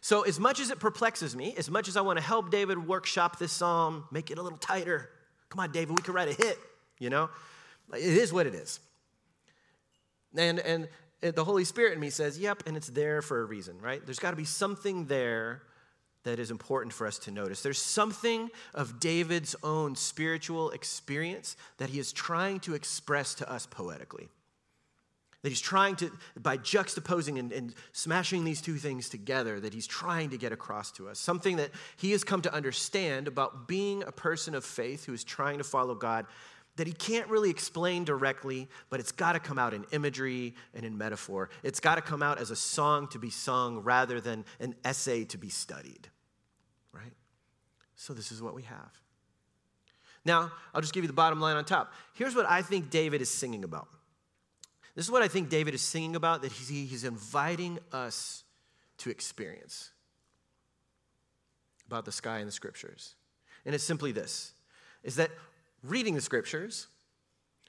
So, 0.00 0.22
as 0.22 0.40
much 0.40 0.58
as 0.60 0.70
it 0.70 0.80
perplexes 0.80 1.36
me, 1.36 1.54
as 1.56 1.70
much 1.70 1.88
as 1.88 1.96
I 1.96 2.00
want 2.00 2.18
to 2.18 2.24
help 2.24 2.50
David 2.50 2.86
workshop 2.86 3.38
this 3.38 3.52
psalm, 3.52 4.04
make 4.10 4.30
it 4.30 4.38
a 4.38 4.42
little 4.42 4.58
tighter, 4.58 5.10
Come 5.52 5.60
on, 5.60 5.70
David, 5.70 5.94
we 5.94 6.00
could 6.00 6.14
write 6.14 6.28
a 6.28 6.32
hit, 6.32 6.58
you 6.98 7.10
know? 7.10 7.28
It 7.92 8.00
is 8.02 8.32
what 8.32 8.46
it 8.46 8.54
is. 8.54 8.80
And, 10.34 10.58
and 10.60 10.88
Eh, 11.22 11.30
the 11.30 11.44
Holy 11.44 11.64
Spirit 11.64 11.94
in 11.94 12.00
me 12.00 12.10
says, 12.10 12.38
yep, 12.38 12.62
and 12.66 12.76
it's 12.76 12.88
there 12.88 13.22
for 13.22 13.40
a 13.40 13.44
reason, 13.44 13.78
right? 13.80 14.04
There's 14.04 14.18
got 14.18 14.30
to 14.30 14.36
be 14.36 14.44
something 14.44 15.06
there 15.06 15.62
that 16.24 16.38
is 16.38 16.50
important 16.50 16.92
for 16.92 17.06
us 17.06 17.18
to 17.20 17.30
notice. 17.30 17.62
There's 17.62 17.78
something 17.80 18.50
of 18.74 19.00
David's 19.00 19.56
own 19.62 19.96
spiritual 19.96 20.70
experience 20.70 21.56
that 21.78 21.90
he 21.90 21.98
is 21.98 22.12
trying 22.12 22.60
to 22.60 22.74
express 22.74 23.34
to 23.34 23.50
us 23.50 23.66
poetically. 23.66 24.28
That 25.42 25.48
he's 25.48 25.60
trying 25.60 25.96
to, 25.96 26.12
by 26.40 26.56
juxtaposing 26.58 27.36
and, 27.36 27.50
and, 27.50 27.74
smashing 27.92 28.44
these 28.44 28.60
two 28.60 28.76
things 28.76 29.08
together, 29.08 29.58
that 29.58 29.74
he's 29.74 29.88
trying 29.88 30.30
to 30.30 30.38
get 30.38 30.52
across 30.52 30.92
to 30.92 31.08
us. 31.08 31.18
Something 31.18 31.56
that 31.56 31.70
he 31.96 32.12
has 32.12 32.22
come 32.22 32.42
to 32.42 32.54
understand 32.54 33.26
about 33.26 33.66
being 33.66 34.04
a 34.04 34.12
person 34.12 34.54
of 34.54 34.64
faith 34.64 35.04
who 35.04 35.12
is 35.12 35.24
trying 35.24 35.58
to 35.58 35.64
follow 35.64 35.96
God 35.96 36.26
that 36.76 36.86
he 36.86 36.92
can't 36.92 37.28
really 37.28 37.50
explain 37.50 38.04
directly, 38.04 38.68
but 38.88 38.98
it's 38.98 39.12
got 39.12 39.32
to 39.34 39.40
come 39.40 39.58
out 39.58 39.74
in 39.74 39.84
imagery 39.92 40.54
and 40.74 40.84
in 40.86 40.96
metaphor. 40.96 41.50
It's 41.62 41.80
got 41.80 41.96
to 41.96 42.02
come 42.02 42.22
out 42.22 42.38
as 42.38 42.50
a 42.50 42.56
song 42.56 43.08
to 43.08 43.18
be 43.18 43.30
sung 43.30 43.80
rather 43.80 44.20
than 44.20 44.44
an 44.58 44.74
essay 44.84 45.24
to 45.24 45.38
be 45.38 45.50
studied, 45.50 46.08
right? 46.92 47.12
So, 47.94 48.14
this 48.14 48.32
is 48.32 48.40
what 48.40 48.54
we 48.54 48.62
have. 48.62 48.90
Now, 50.24 50.52
I'll 50.72 50.80
just 50.80 50.94
give 50.94 51.04
you 51.04 51.08
the 51.08 51.14
bottom 51.14 51.40
line 51.40 51.56
on 51.56 51.64
top. 51.64 51.92
Here's 52.14 52.34
what 52.34 52.46
I 52.46 52.62
think 52.62 52.90
David 52.90 53.20
is 53.20 53.28
singing 53.28 53.64
about. 53.64 53.88
This 54.94 55.06
is 55.06 55.10
what 55.10 55.22
I 55.22 55.28
think 55.28 55.48
David 55.48 55.74
is 55.74 55.82
singing 55.82 56.16
about 56.16 56.42
that 56.42 56.52
he's, 56.52 57.04
inviting 57.04 57.78
us 57.92 58.44
to 58.98 59.10
experience 59.10 59.90
about 61.86 62.04
the 62.04 62.12
sky 62.12 62.38
and 62.38 62.48
the 62.48 62.52
scriptures. 62.52 63.14
And 63.64 63.74
it's 63.74 63.84
simply 63.84 64.12
this 64.12 64.52
is 65.02 65.16
that 65.16 65.30
reading 65.82 66.14
the 66.14 66.20
scriptures 66.20 66.88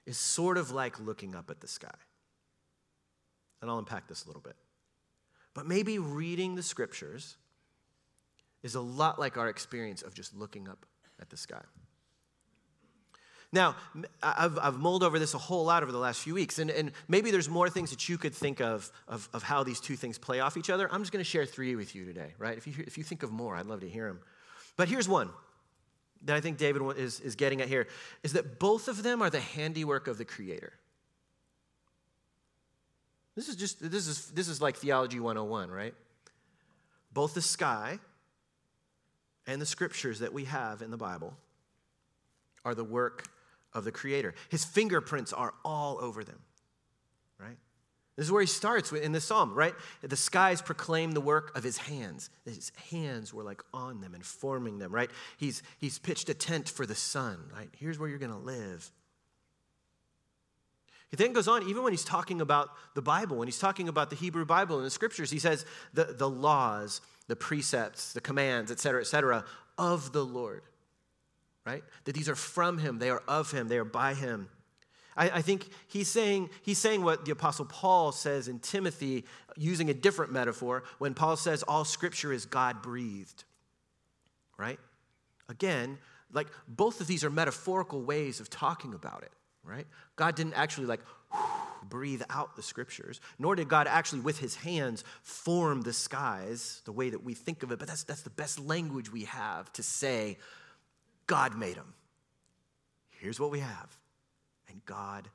is 0.05 0.17
sort 0.17 0.58
of 0.58 0.72
like 0.72 1.00
looking 1.00 1.36
up 1.36 1.50
at 1.50 1.62
the 1.62 1.67
sky. 1.67 1.96
And 3.62 3.72
I'll 3.72 3.79
unpack 3.79 4.08
this 4.08 4.25
a 4.25 4.27
little 4.27 4.41
bit. 4.41 4.55
But 5.53 5.67
maybe 5.67 6.00
reading 6.00 6.55
the 6.55 6.63
scriptures 6.63 7.38
is 8.63 8.75
a 8.75 8.82
lot 8.82 9.20
like 9.20 9.38
our 9.38 9.50
experience 9.50 10.01
of 10.01 10.13
just 10.13 10.36
looking 10.36 10.67
up 10.67 10.86
at 11.22 11.29
the 11.29 11.38
sky. 11.38 11.62
Now, 13.51 13.75
I've, 14.24 14.58
I've 14.58 14.77
mulled 14.79 15.03
over 15.03 15.20
this 15.20 15.36
a 15.36 15.38
whole 15.38 15.65
lot 15.65 15.84
over 15.84 15.91
the 15.91 16.00
last 16.00 16.22
few 16.22 16.34
weeks, 16.34 16.58
and, 16.58 16.72
and 16.72 16.91
maybe 17.08 17.29
there's 17.29 17.48
more 17.48 17.70
things 17.70 17.91
that 17.91 18.10
you 18.10 18.17
could 18.17 18.34
think 18.34 18.62
of, 18.62 18.91
of, 19.08 19.29
of 19.32 19.43
how 19.43 19.63
these 19.63 19.79
two 19.79 19.96
things 19.96 20.17
play 20.17 20.39
off 20.39 20.58
each 20.58 20.72
other. 20.72 20.91
I'm 20.91 21.01
just 21.01 21.12
going 21.12 21.24
to 21.24 21.29
share 21.29 21.46
three 21.46 21.75
with 21.75 21.93
you 21.93 22.03
today, 22.03 22.34
right? 22.39 22.58
If 22.58 22.65
you, 22.65 22.74
if 22.79 22.98
you 22.98 23.03
think 23.03 23.22
of 23.22 23.32
more, 23.32 23.55
I'd 23.55 23.67
love 23.67 23.82
to 23.82 23.89
hear 23.89 24.08
them. 24.08 24.22
But 24.75 24.88
here's 24.88 25.08
one 25.08 25.29
that 26.25 26.35
I 26.35 26.41
think 26.41 26.57
David 26.57 26.81
is, 26.97 27.19
is 27.19 27.35
getting 27.35 27.61
at 27.61 27.67
here 27.67 27.87
is 28.23 28.33
that 28.33 28.59
both 28.59 28.87
of 28.87 29.03
them 29.03 29.21
are 29.21 29.29
the 29.29 29.39
handiwork 29.39 30.07
of 30.07 30.17
the 30.17 30.25
Creator. 30.25 30.73
This 33.35 33.49
is 33.49 33.55
just, 33.55 33.79
this 33.79 34.07
is, 34.07 34.27
this 34.31 34.47
is 34.47 34.61
like 34.61 34.77
Theology 34.77 35.19
101, 35.19 35.71
right? 35.71 35.93
Both 37.13 37.33
the 37.33 37.41
sky 37.41 37.99
and 39.47 39.61
the 39.61 39.65
scriptures 39.65 40.19
that 40.19 40.33
we 40.33 40.45
have 40.45 40.81
in 40.81 40.91
the 40.91 40.97
Bible 40.97 41.33
are 42.63 42.75
the 42.75 42.83
work 42.83 43.25
of 43.73 43.83
the 43.83 43.91
Creator. 43.91 44.35
His 44.49 44.63
fingerprints 44.63 45.33
are 45.33 45.53
all 45.65 45.97
over 45.99 46.23
them? 46.23 46.39
This 48.15 48.27
is 48.27 48.32
where 48.32 48.41
he 48.41 48.48
starts 48.48 48.91
in 48.91 49.12
the 49.12 49.22
psalm, 49.22 49.55
right? 49.55 49.74
The 50.01 50.15
skies 50.15 50.62
proclaim 50.62 51.12
the 51.13 51.22
work 51.22 51.55
of 51.58 51.63
his 51.63 51.77
hands. 51.77 52.29
His 52.46 52.72
hands 52.91 53.34
were 53.34 53.43
like 53.43 53.62
on 53.74 54.01
them 54.01 54.13
and 54.13 54.24
forming 54.24 54.77
them, 54.77 54.91
right? 54.91 55.10
He's, 55.38 55.63
he's 55.79 55.98
pitched 55.98 56.29
a 56.29 56.36
tent 56.36 56.70
for 56.70 56.86
the 56.86 56.96
sun, 56.96 57.39
right? 57.55 57.70
Here's 57.75 57.98
where 57.98 58.08
you're 58.08 58.20
going 58.20 58.32
to 58.32 58.38
live. 58.38 58.91
He 61.10 61.17
then 61.17 61.34
goes 61.34 61.48
on, 61.48 61.67
even 61.67 61.84
when 61.84 61.93
he's 61.93 62.03
talking 62.03 62.41
about 62.41 62.70
the 62.96 63.01
Bible, 63.01 63.38
when 63.38 63.48
he's 63.48 63.60
talking 63.60 63.88
about 63.88 64.10
the 64.10 64.15
Hebrew 64.15 64.46
Bible 64.46 64.77
and 64.77 64.86
the 64.86 64.91
scriptures, 64.91 65.32
he 65.32 65.39
says 65.39 65.65
the, 65.93 66.05
the 66.05 66.29
laws, 66.29 67.01
the 67.27 67.36
precepts, 67.36 68.13
the 68.13 68.22
commands, 68.22 68.72
et 68.72 68.79
cetera, 68.79 69.01
et 69.01 69.08
cetera, 69.08 69.43
of 69.77 70.12
the 70.12 70.24
Lord 70.24 70.63
right? 71.65 71.84
That 72.05 72.13
these 72.13 72.29
are 72.29 72.36
from 72.36 72.77
him, 72.77 73.00
they 73.00 73.10
are 73.10 73.24
of 73.27 73.51
him, 73.51 73.67
they 73.67 73.77
are 73.77 73.86
by 73.86 74.13
him. 74.13 74.50
I, 75.15 75.29
I, 75.29 75.41
think 75.41 75.67
he's 75.88 76.10
saying, 76.10 76.50
he's 76.62 76.77
saying 76.77 77.03
what 77.03 77.25
the 77.25 77.32
Apostle 77.32 77.65
Paul 77.65 78.12
says 78.12 78.48
in 78.48 78.60
Timothy, 78.60 79.25
using 79.58 79.89
a 79.89 79.93
different 79.93 80.32
metaphor, 80.32 80.84
when 80.98 81.13
Paul 81.13 81.36
says 81.36 81.63
all 81.63 81.86
scripture 81.86 82.34
is 82.34 82.46
God 82.46 82.82
breathed, 82.82 83.43
right? 84.58 84.79
Again, 85.50 85.98
like 86.32 86.48
both 86.67 87.01
of 87.01 87.08
these 87.08 87.24
are 87.24 87.29
metaphorical 87.29 88.01
ways 88.01 88.39
of 88.39 88.50
talking 88.50 88.93
about 88.93 89.24
it, 89.24 89.32
right? 89.63 89.88
God 90.15 90.36
didn't 90.36 90.53
actually 90.53 90.88
like 90.88 91.01
breathe 91.84 92.24
out 92.29 92.55
the 92.55 92.63
scriptures, 92.63 93.22
nor 93.38 93.55
did 93.55 93.70
God 93.70 93.88
actually 93.88 94.22
with 94.22 94.39
his 94.39 94.55
hands 94.55 95.03
form 95.22 95.82
the 95.82 95.93
skies 95.93 96.82
the 96.86 96.91
way 96.91 97.10
that 97.10 97.24
we 97.24 97.34
think 97.34 97.63
of 97.63 97.72
it, 97.72 97.79
but 97.79 97.88
that's, 97.88 98.03
that's 98.03 98.22
the 98.22 98.29
best 98.29 98.60
language 98.60 99.12
we 99.12 99.24
have 99.25 99.72
to 99.74 99.84
say 99.84 100.38
God 101.27 101.58
made 101.58 101.75
them. 101.75 101.93
Here's 103.12 103.39
what 103.39 103.51
we 103.51 103.60
have. 103.60 103.98
And 104.73 104.83
God 104.85 105.29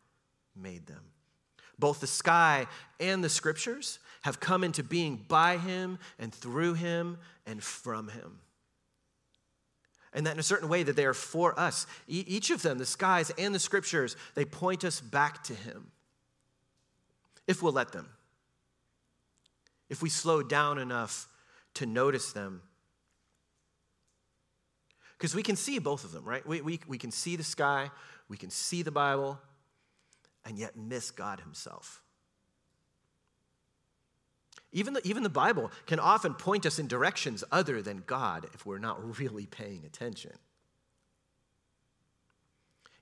made 0.55 0.87
them. 0.87 1.03
Both 1.79 2.01
the 2.01 2.07
sky 2.09 2.67
and 2.99 3.23
the 3.23 3.29
scriptures 3.29 4.01
have 4.23 4.41
come 4.41 4.65
into 4.65 4.83
being 4.83 5.25
by 5.29 5.57
him 5.57 5.99
and 6.19 6.35
through 6.35 6.75
him 6.75 7.19
and 7.47 7.63
from 7.63 8.09
him. 8.09 8.41
And 10.13 10.27
that 10.27 10.33
in 10.33 10.41
a 10.41 10.43
certain 10.43 10.69
way 10.69 10.83
that 10.83 10.97
they 10.97 11.05
are 11.05 11.15
for 11.15 11.59
us. 11.59 11.87
E- 12.09 12.25
each 12.27 12.51
of 12.51 12.63
them, 12.63 12.79
the 12.79 12.87
skies 12.87 13.31
and 13.39 13.55
the 13.55 13.61
scriptures, 13.61 14.17
they 14.35 14.45
point 14.45 14.85
us 14.85 15.01
back 15.01 15.45
to 15.45 15.55
him. 15.55 15.93
If 17.47 17.63
we'll 17.63 17.73
let 17.73 17.93
them. 17.93 18.09
If 19.89 20.03
we 20.03 20.09
slow 20.09 20.43
down 20.43 20.79
enough 20.79 21.29
to 21.75 21.87
notice 21.87 22.33
them 22.33 22.63
because 25.19 25.35
we 25.35 25.43
can 25.43 25.57
see 25.57 25.81
both 25.81 26.05
of 26.05 26.13
them, 26.13 26.25
right? 26.25 26.47
We, 26.47 26.61
we, 26.61 26.81
we 26.87 26.97
can 26.97 27.11
see 27.11 27.35
the 27.35 27.43
sky, 27.43 27.91
we 28.29 28.37
can 28.37 28.51
see 28.51 28.83
the 28.83 28.91
Bible, 28.91 29.39
and 30.45 30.59
yet 30.59 30.77
miss 30.77 31.11
God 31.11 31.41
Himself. 31.41 32.03
Even 34.73 34.93
the, 34.93 35.07
even 35.07 35.23
the 35.23 35.31
Bible 35.31 35.71
can 35.87 35.99
often 35.99 36.35
point 36.35 36.67
us 36.67 36.79
in 36.79 36.87
directions 36.87 37.43
other 37.51 37.81
than 37.81 38.03
God 38.07 38.47
if 38.53 38.67
we're 38.67 38.79
not 38.79 39.19
really 39.19 39.47
paying 39.47 39.85
attention. 39.85 40.33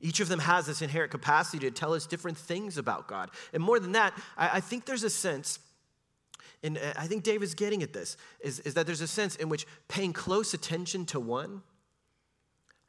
Each 0.01 0.21
of 0.21 0.29
them 0.29 0.41
has 0.41 0.67
this 0.67 0.83
inherent 0.83 1.11
capacity 1.11 1.59
to 1.61 1.71
tell 1.71 1.95
us 1.95 2.07
different 2.07 2.39
things 2.39 2.79
about 2.79 3.09
God. 3.09 3.31
And 3.53 3.63
more 3.63 3.81
than 3.81 3.93
that, 3.93 4.13
I, 4.37 4.59
I 4.59 4.61
think 4.61 4.85
there's 4.85 5.03
a 5.03 5.11
sense, 5.11 5.59
and 6.63 6.79
uh, 6.79 6.93
I 6.97 7.07
think 7.07 7.25
David's 7.25 7.55
getting 7.55 7.83
at 7.83 7.93
this, 7.93 8.17
is, 8.41 8.61
is 8.61 8.75
that 8.75 8.87
there's 8.87 9.01
a 9.01 9.09
sense 9.09 9.35
in 9.37 9.49
which 9.49 9.67
paying 9.89 10.13
close 10.13 10.55
attention 10.55 11.07
to 11.07 11.19
one 11.19 11.63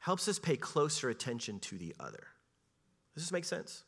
helps 0.08 0.26
us 0.26 0.38
pay 0.38 0.56
closer 0.56 1.10
attention 1.10 1.58
to 1.58 1.76
the 1.76 1.94
other. 2.00 2.28
Does 3.14 3.24
this 3.24 3.30
make 3.30 3.44
sense? 3.44 3.84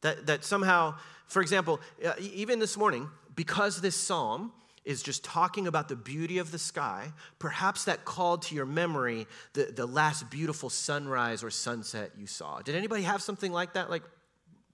That, 0.00 0.26
that 0.26 0.44
somehow, 0.44 0.96
for 1.28 1.40
example, 1.40 1.80
uh, 2.04 2.14
even 2.18 2.58
this 2.58 2.76
morning, 2.76 3.08
because 3.36 3.80
this 3.80 3.94
psalm 3.94 4.52
is 4.84 5.00
just 5.00 5.22
talking 5.22 5.68
about 5.68 5.88
the 5.88 5.94
beauty 5.94 6.38
of 6.38 6.50
the 6.50 6.58
sky, 6.58 7.12
perhaps 7.38 7.84
that 7.84 8.04
called 8.04 8.42
to 8.42 8.56
your 8.56 8.66
memory 8.66 9.28
the, 9.52 9.66
the 9.66 9.86
last 9.86 10.28
beautiful 10.28 10.70
sunrise 10.70 11.44
or 11.44 11.50
sunset 11.50 12.10
you 12.18 12.26
saw. 12.26 12.60
Did 12.62 12.74
anybody 12.74 13.04
have 13.04 13.22
something 13.22 13.52
like 13.52 13.74
that, 13.74 13.90
like 13.90 14.02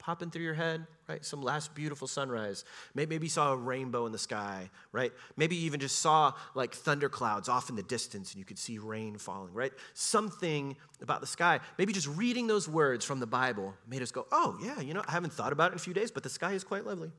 popping 0.03 0.31
through 0.31 0.43
your 0.43 0.55
head? 0.55 0.87
right? 1.13 1.25
Some 1.25 1.43
last 1.43 1.75
beautiful 1.75 2.09
sunrise. 2.09 2.65
Maybe, 2.95 3.17
you 3.17 3.29
saw 3.29 3.53
a 3.53 3.57
rainbow 3.57 4.07
in 4.07 4.13
the 4.13 4.19
sky, 4.19 4.71
right? 4.93 5.13
Maybe 5.37 5.57
you 5.57 5.67
even 5.67 5.79
just 5.79 5.99
saw 6.01 6.33
like 6.55 6.75
thunderclouds 6.75 7.49
off 7.49 7.69
in 7.69 7.77
the 7.77 7.83
distance 7.83 8.33
and 8.33 8.39
you 8.39 8.45
could 8.47 8.59
see 8.59 8.79
rain 8.79 9.19
falling, 9.19 9.53
right? 9.53 9.73
Something 9.93 10.77
about 11.03 11.21
the 11.21 11.27
sky. 11.27 11.61
Maybe 11.77 11.93
just 11.93 12.09
reading 12.09 12.47
those 12.47 12.69
words 12.69 13.05
from 13.05 13.21
the 13.21 13.27
Bible 13.27 13.75
made 13.87 14.01
us 14.01 14.11
go, 14.11 14.27
oh, 14.33 14.59
yeah, 14.63 14.81
you 14.81 14.95
know, 14.95 15.03
I 15.07 15.13
haven't 15.13 15.35
thought 15.35 15.53
about 15.53 15.71
it 15.71 15.73
in 15.73 15.77
a 15.77 15.83
few 15.83 15.95
days, 15.95 16.11
but 16.11 16.23
the 16.23 16.31
sky 16.31 16.53
is 16.53 16.65
quite 16.65 16.87
lovely, 16.87 17.11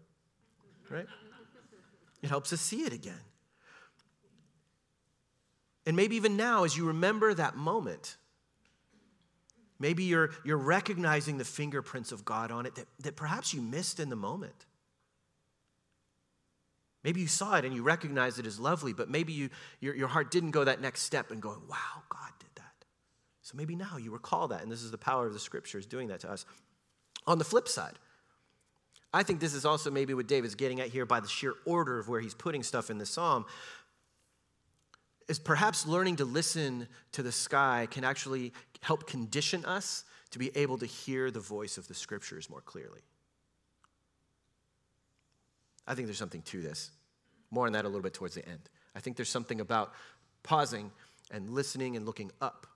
right? 0.89 1.05
It 2.23 2.29
helps 2.29 2.51
us 2.51 2.61
see 2.61 2.81
it 2.83 2.93
again. 2.93 3.21
And 5.85 5.95
maybe 5.95 6.15
even 6.15 6.35
now, 6.37 6.63
as 6.63 6.75
you 6.75 6.87
remember 6.87 7.33
that 7.33 7.57
moment, 7.57 8.15
Maybe 9.83 10.05
you're, 10.05 10.29
you're 10.45 10.55
recognizing 10.55 11.37
the 11.37 11.43
fingerprints 11.43 12.13
of 12.13 12.23
God 12.23 12.51
on 12.51 12.65
it 12.65 12.75
that, 12.75 12.85
that 12.99 13.17
perhaps 13.17 13.53
you 13.53 13.61
missed 13.61 13.99
in 13.99 14.09
the 14.09 14.15
moment. 14.15 14.65
Maybe 17.03 17.19
you 17.19 17.27
saw 17.27 17.57
it 17.57 17.65
and 17.65 17.75
you 17.75 17.83
recognized 17.83 18.39
it 18.39 18.45
as 18.45 18.61
lovely, 18.61 18.93
but 18.93 19.09
maybe 19.09 19.33
you, 19.33 19.49
your, 19.81 19.93
your 19.93 20.07
heart 20.07 20.31
didn't 20.31 20.51
go 20.51 20.63
that 20.63 20.79
next 20.79 21.01
step 21.01 21.31
and 21.31 21.41
going, 21.41 21.59
wow, 21.69 22.01
God 22.07 22.31
did 22.39 22.47
that. 22.55 22.85
So 23.41 23.57
maybe 23.57 23.75
now 23.75 23.97
you 23.97 24.11
recall 24.11 24.47
that, 24.47 24.63
and 24.63 24.71
this 24.71 24.83
is 24.83 24.91
the 24.91 24.97
power 24.97 25.27
of 25.27 25.33
the 25.33 25.39
scriptures 25.39 25.85
doing 25.85 26.07
that 26.07 26.21
to 26.21 26.31
us. 26.31 26.45
On 27.27 27.37
the 27.37 27.43
flip 27.43 27.67
side, 27.67 27.99
I 29.13 29.23
think 29.23 29.41
this 29.41 29.53
is 29.53 29.65
also 29.65 29.91
maybe 29.91 30.13
what 30.13 30.27
David's 30.27 30.55
getting 30.55 30.79
at 30.79 30.87
here 30.87 31.05
by 31.05 31.19
the 31.19 31.27
sheer 31.27 31.55
order 31.65 31.99
of 31.99 32.07
where 32.07 32.21
he's 32.21 32.33
putting 32.33 32.63
stuff 32.63 32.89
in 32.89 32.99
the 32.99 33.05
psalm. 33.05 33.45
Is 35.27 35.39
perhaps 35.39 35.85
learning 35.85 36.17
to 36.17 36.25
listen 36.25 36.87
to 37.11 37.21
the 37.21 37.33
sky 37.33 37.89
can 37.91 38.05
actually 38.05 38.53
help 38.83 39.07
condition 39.07 39.65
us 39.65 40.03
to 40.31 40.39
be 40.39 40.55
able 40.57 40.77
to 40.77 40.85
hear 40.85 41.31
the 41.31 41.39
voice 41.39 41.77
of 41.77 41.87
the 41.87 41.93
scriptures 41.93 42.49
more 42.49 42.61
clearly. 42.61 43.01
I 45.87 45.95
think 45.95 46.07
there's 46.07 46.17
something 46.17 46.41
to 46.43 46.61
this. 46.61 46.91
More 47.49 47.65
on 47.65 47.73
that 47.73 47.85
a 47.85 47.87
little 47.87 48.01
bit 48.01 48.13
towards 48.13 48.35
the 48.35 48.47
end. 48.47 48.69
I 48.95 48.99
think 48.99 49.15
there's 49.15 49.29
something 49.29 49.59
about 49.59 49.93
pausing 50.43 50.91
and 51.31 51.49
listening 51.49 51.95
and 51.95 52.05
looking 52.05 52.31
up 52.41 52.67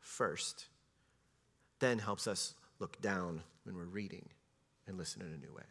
first, 0.00 0.66
then 1.78 1.98
helps 1.98 2.26
us 2.26 2.54
look 2.78 3.00
down 3.00 3.42
when 3.64 3.76
we're 3.76 3.84
reading 3.84 4.28
and 4.86 4.98
listen 4.98 5.22
in 5.22 5.28
a 5.28 5.38
new 5.38 5.54
way. 5.54 5.62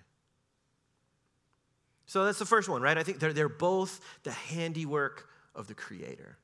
So 2.06 2.26
that's 2.26 2.40
the 2.40 2.46
first 2.46 2.68
one, 2.68 2.82
right? 2.82 2.98
I 2.98 3.04
think 3.04 3.20
they're, 3.20 3.34
they're 3.34 3.50
both 3.50 4.02
the 4.24 4.32
handiwork 4.32 5.30
of 5.54 5.68
the 5.68 5.74
Creator, 5.74 6.38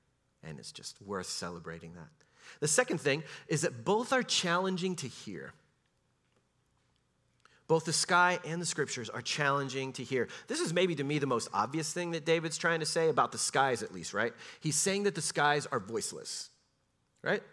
and 0.44 0.60
it's 0.60 0.72
just 0.72 1.02
worth 1.02 1.28
celebrating 1.28 1.94
that. 1.96 2.27
The 2.60 2.68
second 2.68 3.00
thing 3.00 3.24
is 3.48 3.62
that 3.62 3.86
both 3.86 4.14
are 4.14 4.24
challenging 4.24 4.96
to 4.98 5.08
hear. 5.08 5.54
Both 7.68 7.84
the 7.86 7.94
sky 7.94 8.40
and 8.46 8.62
the 8.62 8.66
scriptures 8.66 9.10
are 9.10 9.22
challenging 9.22 9.92
to 9.94 10.04
hear. 10.04 10.30
This 10.48 10.62
is 10.62 10.74
maybe 10.74 10.96
to 10.96 11.04
me 11.04 11.20
the 11.20 11.28
most 11.28 11.50
obvious 11.54 11.92
thing 11.92 12.12
that 12.12 12.26
David's 12.26 12.58
trying 12.58 12.80
to 12.80 12.86
say 12.86 13.10
about 13.10 13.34
the 13.34 13.38
skies, 13.38 13.84
at 13.84 13.94
least, 13.94 14.14
right? 14.14 14.34
He's 14.62 14.78
saying 14.78 15.04
that 15.04 15.16
the 15.16 15.22
skies 15.22 15.66
are 15.66 15.80
voiceless, 15.80 16.50
right? 17.22 17.44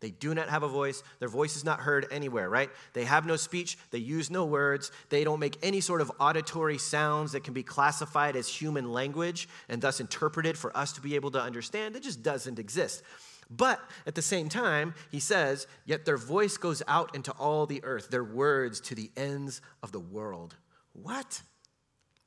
They 0.00 0.10
do 0.10 0.32
not 0.32 0.48
have 0.48 0.62
a 0.62 0.68
voice. 0.68 1.02
Their 1.18 1.28
voice 1.28 1.56
is 1.56 1.64
not 1.64 1.80
heard 1.80 2.06
anywhere, 2.12 2.48
right? 2.48 2.70
They 2.92 3.04
have 3.04 3.26
no 3.26 3.34
speech. 3.34 3.76
They 3.90 3.98
use 3.98 4.30
no 4.30 4.44
words. 4.44 4.92
They 5.08 5.24
don't 5.24 5.40
make 5.40 5.58
any 5.60 5.80
sort 5.80 6.00
of 6.00 6.12
auditory 6.20 6.78
sounds 6.78 7.32
that 7.32 7.42
can 7.42 7.52
be 7.52 7.64
classified 7.64 8.36
as 8.36 8.46
human 8.46 8.92
language 8.92 9.48
and 9.68 9.82
thus 9.82 9.98
interpreted 9.98 10.56
for 10.56 10.76
us 10.76 10.92
to 10.92 11.00
be 11.00 11.16
able 11.16 11.32
to 11.32 11.42
understand. 11.42 11.96
It 11.96 12.04
just 12.04 12.22
doesn't 12.22 12.60
exist. 12.60 13.02
But 13.50 13.80
at 14.06 14.14
the 14.14 14.22
same 14.22 14.48
time, 14.48 14.94
he 15.10 15.20
says, 15.20 15.66
Yet 15.86 16.04
their 16.04 16.18
voice 16.18 16.56
goes 16.56 16.82
out 16.86 17.14
into 17.14 17.32
all 17.32 17.66
the 17.66 17.82
earth, 17.82 18.10
their 18.10 18.24
words 18.24 18.80
to 18.82 18.94
the 18.94 19.10
ends 19.16 19.62
of 19.82 19.92
the 19.92 20.00
world. 20.00 20.56
What? 20.92 21.42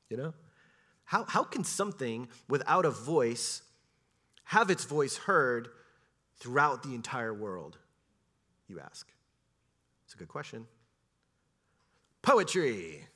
You 0.08 0.16
know? 0.16 0.34
How, 1.04 1.24
how 1.24 1.44
can 1.44 1.62
something 1.62 2.28
without 2.48 2.84
a 2.84 2.90
voice 2.90 3.62
have 4.44 4.70
its 4.70 4.84
voice 4.84 5.16
heard 5.16 5.68
throughout 6.38 6.82
the 6.82 6.94
entire 6.94 7.34
world? 7.34 7.78
You 8.68 8.80
ask. 8.80 9.06
It's 10.04 10.14
a 10.14 10.18
good 10.18 10.28
question. 10.28 10.66
Poetry. 12.22 13.06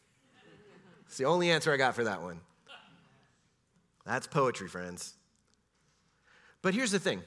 It's 1.07 1.17
the 1.17 1.25
only 1.25 1.51
answer 1.51 1.73
I 1.73 1.77
got 1.77 1.95
for 1.95 2.05
that 2.05 2.23
one. 2.23 2.41
That's 4.05 4.27
poetry, 4.27 4.69
friends. 4.69 5.15
But 6.63 6.75
here's 6.75 6.91
the 6.93 6.99
thing 6.99 7.23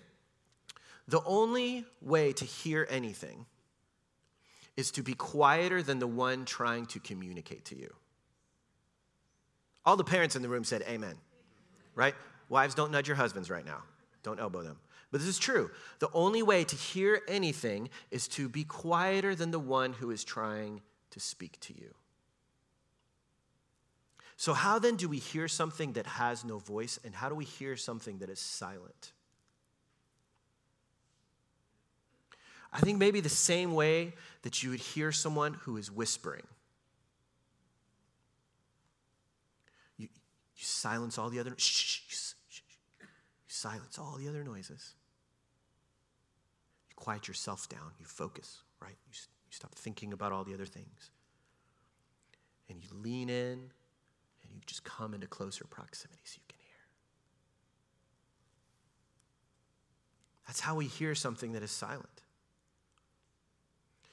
the 1.10 1.24
only 1.26 1.86
way 2.02 2.34
to 2.34 2.46
hear 2.46 2.88
anything 2.90 3.46
is 4.78 4.92
to 4.92 5.04
be 5.04 5.14
quieter 5.14 5.82
than 5.82 6.00
the 6.00 6.08
one 6.08 6.46
trying 6.46 6.86
to 6.88 7.00
communicate 7.00 7.66
to 7.66 7.76
you. 7.76 7.94
All 9.86 9.98
the 9.98 10.04
parents 10.04 10.36
in 10.36 10.42
the 10.42 10.50
room 10.50 10.64
said 10.64 10.84
amen, 10.88 11.16
right? 11.96 12.14
Wives, 12.48 12.76
don't 12.76 12.92
nudge 12.92 13.08
your 13.08 13.18
husbands 13.18 13.50
right 13.50 13.66
now. 13.66 13.82
Don't 14.22 14.40
elbow 14.40 14.62
them. 14.62 14.78
But 15.12 15.22
this 15.22 15.30
is 15.30 15.40
true. 15.40 15.72
The 15.98 16.10
only 16.14 16.44
way 16.44 16.64
to 16.64 16.76
hear 16.76 17.22
anything 17.28 17.90
is 18.12 18.28
to 18.30 18.48
be 18.48 18.64
quieter 18.64 19.34
than 19.34 19.50
the 19.50 19.60
one 19.60 19.94
who 19.94 20.12
is 20.12 20.24
trying 20.24 20.82
to 21.10 21.20
speak 21.20 21.60
to 21.62 21.74
you. 21.74 21.96
So, 24.38 24.54
how 24.54 24.78
then 24.78 24.96
do 24.96 25.10
we 25.10 25.18
hear 25.18 25.48
something 25.48 25.94
that 25.94 26.06
has 26.06 26.46
no 26.46 26.60
voice, 26.60 27.00
and 27.04 27.16
how 27.16 27.30
do 27.30 27.36
we 27.36 27.46
hear 27.46 27.76
something 27.76 28.20
that 28.20 28.30
is 28.30 28.40
silent? 28.40 29.12
I 32.72 32.80
think 32.82 33.00
maybe 33.00 33.20
the 33.20 33.30
same 33.30 33.74
way 33.74 34.14
that 34.44 34.62
you 34.62 34.70
would 34.70 34.80
hear 34.80 35.12
someone 35.12 35.56
who 35.56 35.78
is 35.78 35.92
whispering. 35.92 36.44
You, 39.98 40.08
you 40.56 40.64
silence 40.64 41.18
all 41.18 41.30
the 41.30 41.40
other 41.40 41.54
shh, 41.58 41.64
shh, 41.64 42.02
shh, 42.08 42.62
You 43.00 43.08
silence 43.48 43.98
all 43.98 44.18
the 44.18 44.28
other 44.28 44.44
noises. 44.44 44.94
You 46.90 46.96
quiet 46.96 47.28
yourself 47.28 47.68
down. 47.68 47.92
You 48.00 48.06
focus, 48.06 48.62
right? 48.80 48.96
You, 49.08 49.14
you 49.14 49.52
stop 49.52 49.74
thinking 49.74 50.14
about 50.14 50.32
all 50.32 50.44
the 50.44 50.54
other 50.54 50.66
things. 50.66 51.10
And 52.70 52.84
you 52.84 52.90
lean 52.94 53.30
in 53.30 53.72
and 54.44 54.52
you 54.54 54.62
just 54.68 54.84
come 54.84 55.16
into 55.16 55.26
closer 55.26 55.66
proximity 55.66 56.22
so 56.24 56.36
you 56.38 56.46
can 56.48 56.60
hear. 56.60 56.76
That's 60.46 60.60
how 60.60 60.76
we 60.76 60.86
hear 60.86 61.16
something 61.16 61.54
that 61.54 61.64
is 61.64 61.72
silent. 61.72 62.22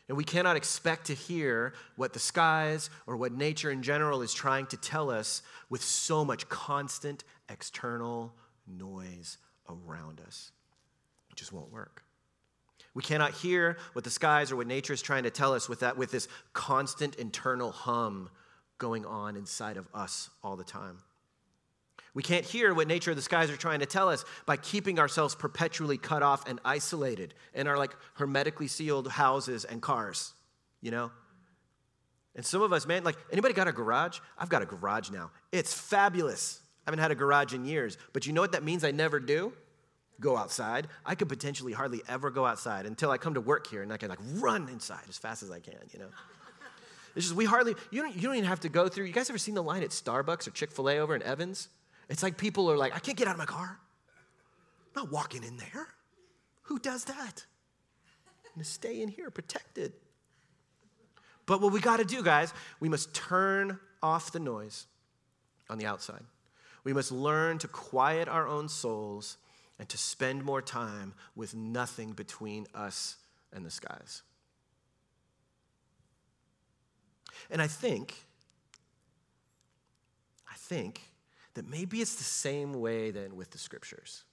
And 0.08 0.16
we 0.16 0.24
cannot 0.24 0.56
expect 0.56 1.06
to 1.06 1.14
hear 1.14 1.74
what 1.96 2.12
the 2.12 2.18
skies 2.18 2.90
or 3.06 3.16
what 3.16 3.32
nature 3.32 3.70
in 3.70 3.82
general 3.82 4.22
is 4.22 4.32
trying 4.32 4.66
to 4.66 4.76
tell 4.76 5.10
us 5.10 5.42
with 5.68 5.82
so 5.82 6.24
much 6.24 6.48
constant 6.48 7.24
external 7.48 8.32
noise 8.68 9.38
around 9.68 10.20
us. 10.20 10.52
It 11.30 11.36
just 11.36 11.52
won't 11.52 11.72
work. 11.72 12.04
We 12.94 13.02
cannot 13.02 13.32
hear 13.32 13.76
what 13.92 14.04
the 14.04 14.10
skies 14.10 14.52
or 14.52 14.56
what 14.56 14.66
nature 14.66 14.92
is 14.92 15.02
trying 15.02 15.24
to 15.24 15.30
tell 15.30 15.52
us 15.52 15.68
with, 15.68 15.80
that, 15.80 15.98
with 15.98 16.12
this 16.12 16.28
constant 16.52 17.16
internal 17.16 17.72
hum 17.72 18.30
going 18.78 19.04
on 19.04 19.36
inside 19.36 19.76
of 19.76 19.88
us 19.92 20.30
all 20.42 20.56
the 20.56 20.64
time. 20.64 20.98
We 22.16 22.22
can't 22.22 22.46
hear 22.46 22.72
what 22.72 22.88
nature 22.88 23.10
of 23.10 23.16
the 23.16 23.22
skies 23.22 23.50
are 23.50 23.58
trying 23.58 23.80
to 23.80 23.86
tell 23.86 24.08
us 24.08 24.24
by 24.46 24.56
keeping 24.56 24.98
ourselves 24.98 25.34
perpetually 25.34 25.98
cut 25.98 26.22
off 26.22 26.48
and 26.48 26.58
isolated 26.64 27.34
in 27.52 27.66
our 27.66 27.76
like 27.76 27.94
hermetically 28.14 28.68
sealed 28.68 29.06
houses 29.06 29.66
and 29.66 29.82
cars, 29.82 30.32
you 30.80 30.90
know? 30.90 31.10
And 32.34 32.42
some 32.42 32.62
of 32.62 32.72
us, 32.72 32.86
man, 32.86 33.04
like 33.04 33.18
anybody 33.30 33.52
got 33.52 33.68
a 33.68 33.72
garage? 33.72 34.20
I've 34.38 34.48
got 34.48 34.62
a 34.62 34.64
garage 34.64 35.10
now. 35.10 35.30
It's 35.52 35.74
fabulous. 35.74 36.62
I 36.86 36.90
haven't 36.90 37.00
had 37.00 37.10
a 37.10 37.14
garage 37.14 37.52
in 37.52 37.66
years, 37.66 37.98
but 38.14 38.26
you 38.26 38.32
know 38.32 38.40
what 38.40 38.52
that 38.52 38.64
means 38.64 38.82
I 38.82 38.92
never 38.92 39.20
do? 39.20 39.52
Go 40.18 40.38
outside. 40.38 40.88
I 41.04 41.16
could 41.16 41.28
potentially 41.28 41.74
hardly 41.74 42.00
ever 42.08 42.30
go 42.30 42.46
outside 42.46 42.86
until 42.86 43.10
I 43.10 43.18
come 43.18 43.34
to 43.34 43.42
work 43.42 43.66
here 43.66 43.82
and 43.82 43.92
I 43.92 43.98
can 43.98 44.08
like 44.08 44.20
run 44.36 44.70
inside 44.70 45.04
as 45.10 45.18
fast 45.18 45.42
as 45.42 45.50
I 45.50 45.60
can, 45.60 45.74
you 45.92 45.98
know? 45.98 46.08
It's 47.14 47.26
just 47.26 47.36
we 47.36 47.44
hardly 47.44 47.74
you 47.90 48.00
don't 48.00 48.16
you 48.16 48.22
don't 48.22 48.36
even 48.36 48.48
have 48.48 48.60
to 48.60 48.70
go 48.70 48.88
through. 48.88 49.04
You 49.04 49.12
guys 49.12 49.28
ever 49.28 49.36
seen 49.36 49.54
the 49.54 49.62
line 49.62 49.82
at 49.82 49.90
Starbucks 49.90 50.48
or 50.48 50.52
Chick-fil-A 50.52 50.98
over 50.98 51.14
in 51.14 51.22
Evans? 51.22 51.68
It's 52.08 52.22
like 52.22 52.36
people 52.36 52.70
are 52.70 52.76
like, 52.76 52.94
I 52.94 52.98
can't 52.98 53.16
get 53.16 53.26
out 53.26 53.32
of 53.32 53.38
my 53.38 53.46
car. 53.46 53.78
I'm 54.94 55.02
not 55.02 55.12
walking 55.12 55.42
in 55.42 55.56
there. 55.56 55.88
Who 56.62 56.78
does 56.78 57.04
that? 57.04 57.44
I'm 58.44 58.50
gonna 58.54 58.64
stay 58.64 59.02
in 59.02 59.08
here 59.08 59.30
protected. 59.30 59.92
But 61.46 61.60
what 61.60 61.72
we 61.72 61.80
got 61.80 61.98
to 61.98 62.04
do, 62.04 62.22
guys, 62.22 62.52
we 62.80 62.88
must 62.88 63.14
turn 63.14 63.78
off 64.02 64.32
the 64.32 64.40
noise 64.40 64.86
on 65.70 65.78
the 65.78 65.86
outside. 65.86 66.24
We 66.82 66.92
must 66.92 67.12
learn 67.12 67.58
to 67.58 67.68
quiet 67.68 68.28
our 68.28 68.46
own 68.46 68.68
souls 68.68 69.38
and 69.78 69.88
to 69.88 69.98
spend 69.98 70.44
more 70.44 70.62
time 70.62 71.14
with 71.34 71.54
nothing 71.54 72.12
between 72.12 72.66
us 72.74 73.16
and 73.52 73.64
the 73.64 73.70
skies. 73.70 74.22
And 77.50 77.62
I 77.62 77.66
think, 77.66 78.14
I 80.50 80.56
think 80.56 81.02
that 81.56 81.68
maybe 81.68 82.00
it's 82.00 82.14
the 82.16 82.24
same 82.24 82.74
way 82.74 83.10
then 83.10 83.34
with 83.34 83.50
the 83.50 83.58
scriptures. 83.58 84.24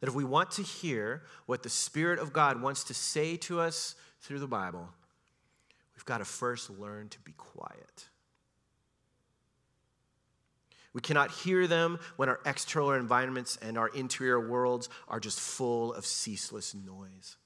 That 0.00 0.08
if 0.08 0.14
we 0.14 0.24
want 0.24 0.52
to 0.52 0.62
hear 0.62 1.24
what 1.46 1.62
the 1.62 1.68
Spirit 1.68 2.20
of 2.20 2.32
God 2.32 2.62
wants 2.62 2.84
to 2.84 2.94
say 2.94 3.36
to 3.38 3.58
us 3.58 3.96
through 4.20 4.38
the 4.38 4.46
Bible, 4.46 4.88
we've 5.96 6.04
got 6.04 6.18
to 6.18 6.24
first 6.24 6.70
learn 6.70 7.08
to 7.08 7.18
be 7.20 7.32
quiet. 7.32 8.08
We 10.92 11.00
cannot 11.00 11.30
hear 11.30 11.66
them 11.66 11.98
when 12.16 12.28
our 12.28 12.40
external 12.46 12.92
environments 12.92 13.58
and 13.60 13.76
our 13.76 13.88
interior 13.88 14.40
worlds 14.40 14.88
are 15.08 15.20
just 15.20 15.40
full 15.40 15.92
of 15.94 16.06
ceaseless 16.06 16.74
noise. 16.74 17.36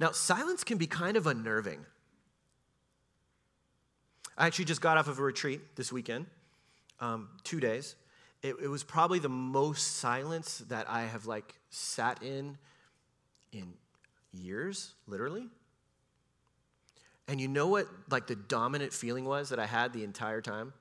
Now, 0.00 0.12
silence 0.12 0.64
can 0.64 0.78
be 0.78 0.86
kind 0.86 1.16
of 1.16 1.26
unnerving. 1.26 1.84
I 4.36 4.46
actually 4.46 4.66
just 4.66 4.80
got 4.80 4.98
off 4.98 5.08
of 5.08 5.18
a 5.18 5.22
retreat 5.22 5.76
this 5.76 5.92
weekend, 5.92 6.26
um, 7.00 7.28
two 7.44 7.60
days, 7.60 7.96
it, 8.44 8.56
it 8.62 8.68
was 8.68 8.84
probably 8.84 9.18
the 9.18 9.28
most 9.30 9.96
silence 9.96 10.58
that 10.68 10.88
I 10.88 11.02
have 11.02 11.24
like 11.24 11.54
sat 11.70 12.22
in 12.22 12.58
in 13.52 13.72
years, 14.32 14.92
literally. 15.06 15.48
And 17.26 17.40
you 17.40 17.48
know 17.48 17.68
what 17.68 17.88
like 18.10 18.26
the 18.26 18.36
dominant 18.36 18.92
feeling 18.92 19.24
was 19.24 19.48
that 19.48 19.58
I 19.58 19.64
had 19.64 19.94
the 19.94 20.04
entire 20.04 20.42
time? 20.42 20.74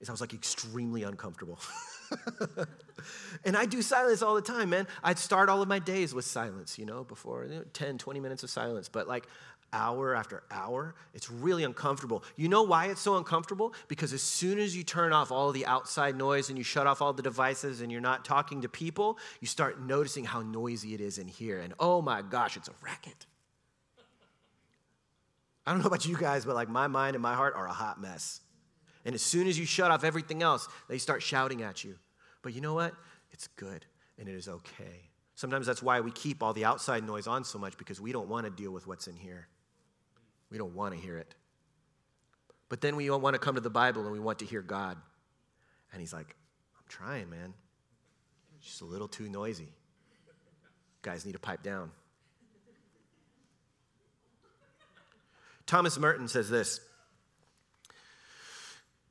Is 0.00 0.08
I 0.08 0.12
was 0.12 0.22
like 0.22 0.32
extremely 0.32 1.02
uncomfortable. 1.02 1.58
and 3.44 3.56
I 3.56 3.66
do 3.66 3.82
silence 3.82 4.22
all 4.22 4.36
the 4.36 4.40
time, 4.40 4.70
man. 4.70 4.86
I'd 5.02 5.18
start 5.18 5.50
all 5.50 5.60
of 5.60 5.68
my 5.68 5.80
days 5.80 6.14
with 6.14 6.24
silence, 6.24 6.78
you 6.78 6.86
know, 6.86 7.04
before 7.04 7.44
you 7.44 7.56
know, 7.56 7.64
10, 7.74 7.98
20 7.98 8.20
minutes 8.20 8.42
of 8.42 8.48
silence. 8.48 8.88
But 8.88 9.06
like 9.06 9.26
hour 9.72 10.14
after 10.14 10.42
hour, 10.50 10.94
it's 11.14 11.30
really 11.30 11.64
uncomfortable. 11.64 12.24
You 12.36 12.48
know 12.48 12.62
why 12.62 12.86
it's 12.86 13.00
so 13.00 13.16
uncomfortable? 13.16 13.74
Because 13.88 14.12
as 14.12 14.22
soon 14.22 14.58
as 14.58 14.76
you 14.76 14.82
turn 14.82 15.12
off 15.12 15.30
all 15.30 15.52
the 15.52 15.66
outside 15.66 16.16
noise 16.16 16.48
and 16.48 16.58
you 16.58 16.64
shut 16.64 16.86
off 16.86 17.02
all 17.02 17.12
the 17.12 17.22
devices 17.22 17.80
and 17.80 17.90
you're 17.90 18.00
not 18.00 18.24
talking 18.24 18.62
to 18.62 18.68
people, 18.68 19.18
you 19.40 19.46
start 19.46 19.80
noticing 19.80 20.24
how 20.24 20.42
noisy 20.42 20.94
it 20.94 21.00
is 21.00 21.18
in 21.18 21.28
here. 21.28 21.60
And 21.60 21.74
oh 21.78 22.02
my 22.02 22.22
gosh, 22.22 22.56
it's 22.56 22.68
a 22.68 22.74
racket. 22.82 23.26
I 25.66 25.72
don't 25.72 25.80
know 25.80 25.86
about 25.86 26.06
you 26.06 26.16
guys, 26.16 26.44
but 26.44 26.54
like 26.54 26.70
my 26.70 26.86
mind 26.86 27.14
and 27.14 27.22
my 27.22 27.34
heart 27.34 27.54
are 27.54 27.66
a 27.66 27.72
hot 27.72 28.00
mess. 28.00 28.40
And 29.04 29.14
as 29.14 29.22
soon 29.22 29.46
as 29.46 29.58
you 29.58 29.66
shut 29.66 29.90
off 29.90 30.02
everything 30.02 30.42
else, 30.42 30.66
they 30.88 30.98
start 30.98 31.22
shouting 31.22 31.62
at 31.62 31.84
you. 31.84 31.96
But 32.42 32.54
you 32.54 32.60
know 32.60 32.74
what? 32.74 32.94
It's 33.30 33.48
good 33.48 33.84
and 34.18 34.28
it 34.28 34.34
is 34.34 34.48
okay. 34.48 35.10
Sometimes 35.34 35.66
that's 35.66 35.82
why 35.82 36.00
we 36.00 36.10
keep 36.10 36.42
all 36.42 36.52
the 36.52 36.64
outside 36.64 37.06
noise 37.06 37.26
on 37.26 37.44
so 37.44 37.58
much 37.58 37.76
because 37.76 38.00
we 38.00 38.10
don't 38.10 38.28
want 38.28 38.44
to 38.44 38.50
deal 38.50 38.72
with 38.72 38.86
what's 38.86 39.06
in 39.06 39.14
here. 39.14 39.46
We 40.50 40.58
don't 40.58 40.74
want 40.74 40.94
to 40.94 41.00
hear 41.00 41.18
it. 41.18 41.34
But 42.68 42.80
then 42.80 42.96
we 42.96 43.08
want 43.10 43.34
to 43.34 43.38
come 43.38 43.54
to 43.54 43.60
the 43.60 43.70
Bible 43.70 44.02
and 44.02 44.12
we 44.12 44.18
want 44.18 44.40
to 44.40 44.44
hear 44.44 44.62
God. 44.62 44.96
And 45.92 46.00
He's 46.00 46.12
like, 46.12 46.36
I'm 46.76 46.84
trying, 46.88 47.30
man. 47.30 47.54
Just 48.60 48.82
a 48.82 48.84
little 48.84 49.08
too 49.08 49.28
noisy. 49.28 49.72
Guys 51.02 51.24
need 51.24 51.32
to 51.32 51.38
pipe 51.38 51.62
down. 51.62 51.90
Thomas 55.66 55.98
Merton 55.98 56.28
says 56.28 56.48
this. 56.48 56.80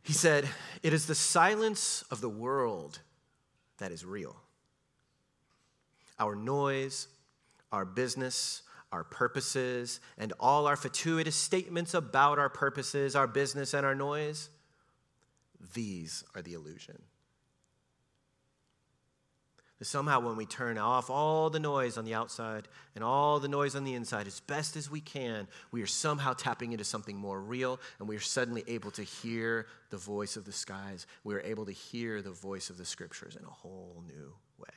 He 0.04 0.14
said, 0.14 0.48
It 0.84 0.94
is 0.94 1.06
the 1.06 1.16
silence 1.16 2.04
of 2.10 2.22
the 2.22 2.30
world 2.30 3.00
that 3.78 3.92
is 3.92 4.04
real. 4.04 4.36
Our 6.20 6.36
noise, 6.36 7.08
our 7.72 7.86
business, 7.86 8.64
our 8.98 9.04
purposes, 9.04 10.00
and 10.18 10.34
all 10.40 10.66
our 10.66 10.76
fatuous 10.76 11.36
statements 11.36 11.94
about 11.94 12.40
our 12.40 12.50
purposes, 12.50 13.16
our 13.16 13.28
business, 13.28 13.76
and 13.76 13.86
our 13.86 13.94
noise, 13.94 14.50
these 15.76 16.24
are 16.34 16.42
the 16.42 16.54
illusion. 16.54 17.00
That 19.78 19.86
somehow, 19.86 20.22
when 20.22 20.36
we 20.36 20.48
turn 20.48 20.80
off 20.80 21.12
all 21.12 21.52
the 21.52 21.60
noise 21.60 22.00
on 22.00 22.06
the 22.06 22.16
outside 22.16 22.68
and 22.96 23.04
all 23.04 23.40
the 23.40 23.48
noise 23.48 23.76
on 23.76 23.84
the 23.84 23.94
inside 23.94 24.26
as 24.26 24.40
best 24.40 24.76
as 24.76 24.90
we 24.90 25.00
can, 25.00 25.48
we 25.72 25.84
are 25.84 25.88
somehow 25.88 26.34
tapping 26.34 26.72
into 26.72 26.84
something 26.84 27.16
more 27.16 27.40
real, 27.40 27.80
and 28.00 28.08
we 28.08 28.16
are 28.16 28.20
suddenly 28.20 28.64
able 28.66 28.90
to 28.90 29.04
hear 29.04 29.68
the 29.92 29.98
voice 29.98 30.36
of 30.36 30.46
the 30.46 30.52
skies. 30.52 31.06
We 31.24 31.36
are 31.36 31.42
able 31.42 31.68
to 31.68 31.72
hear 31.72 32.24
the 32.24 32.32
voice 32.32 32.72
of 32.72 32.80
the 32.80 32.86
scriptures 32.86 33.36
in 33.36 33.46
a 33.46 33.52
whole 33.52 34.04
new 34.08 34.34
way. 34.58 34.74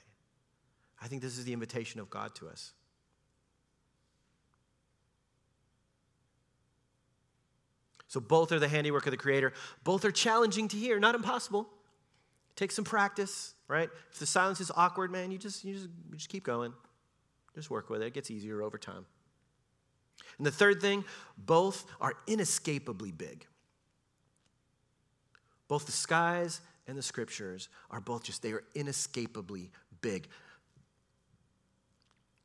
I 1.00 1.08
think 1.08 1.22
this 1.22 1.38
is 1.38 1.46
the 1.46 1.54
invitation 1.54 1.98
of 1.98 2.10
God 2.10 2.34
to 2.34 2.48
us. 2.48 2.74
So, 8.10 8.18
both 8.18 8.50
are 8.50 8.58
the 8.58 8.66
handiwork 8.66 9.06
of 9.06 9.12
the 9.12 9.16
Creator. 9.16 9.52
Both 9.84 10.04
are 10.04 10.10
challenging 10.10 10.66
to 10.66 10.76
hear, 10.76 10.98
not 10.98 11.14
impossible. 11.14 11.68
Take 12.56 12.72
some 12.72 12.84
practice, 12.84 13.54
right? 13.68 13.88
If 14.10 14.18
the 14.18 14.26
silence 14.26 14.60
is 14.60 14.72
awkward, 14.74 15.12
man, 15.12 15.30
you 15.30 15.38
just, 15.38 15.64
you 15.64 15.74
just, 15.74 15.86
you 16.10 16.16
just 16.16 16.28
keep 16.28 16.42
going. 16.42 16.72
Just 17.54 17.70
work 17.70 17.88
with 17.88 18.02
it. 18.02 18.06
It 18.06 18.14
gets 18.14 18.28
easier 18.28 18.62
over 18.62 18.78
time. 18.78 19.06
And 20.38 20.44
the 20.44 20.50
third 20.50 20.80
thing, 20.80 21.04
both 21.38 21.84
are 22.00 22.14
inescapably 22.26 23.12
big. 23.12 23.46
Both 25.68 25.86
the 25.86 25.92
skies 25.92 26.62
and 26.88 26.98
the 26.98 27.02
scriptures 27.02 27.68
are 27.92 28.00
both 28.00 28.24
just, 28.24 28.42
they 28.42 28.50
are 28.50 28.64
inescapably 28.74 29.70
big. 30.00 30.26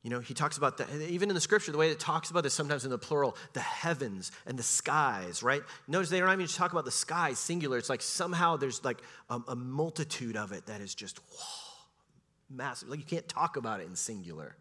You 0.05 0.11
know, 0.11 0.19
he 0.19 0.35
talks 0.35 0.55
about 0.55 0.77
that, 0.77 0.87
even 1.09 1.29
in 1.29 1.33
the 1.33 1.41
scripture, 1.41 1.71
the 1.71 1.79
way 1.79 1.89
it 1.89 1.99
talks 1.99 2.29
about 2.29 2.43
this 2.43 2.53
sometimes 2.53 2.85
in 2.85 2.91
the 2.91 2.97
plural, 2.97 3.35
the 3.53 3.59
heavens 3.59 4.31
and 4.45 4.55
the 4.55 4.61
skies, 4.61 5.41
right? 5.41 5.63
Notice 5.87 6.11
they 6.11 6.19
don't 6.19 6.31
even 6.31 6.45
talk 6.45 6.71
about 6.71 6.85
the 6.85 6.91
sky 6.91 7.33
singular. 7.33 7.79
It's 7.79 7.89
like 7.89 8.03
somehow 8.03 8.55
there's 8.55 8.85
like 8.85 9.01
a, 9.31 9.39
a 9.47 9.55
multitude 9.55 10.37
of 10.37 10.51
it 10.51 10.67
that 10.67 10.79
is 10.79 10.93
just 10.93 11.17
whoa, 11.17 11.87
massive. 12.51 12.87
Like 12.87 12.99
you 12.99 13.05
can't 13.05 13.27
talk 13.27 13.57
about 13.57 13.79
it 13.79 13.87
in 13.87 13.95
singular. 13.95 14.55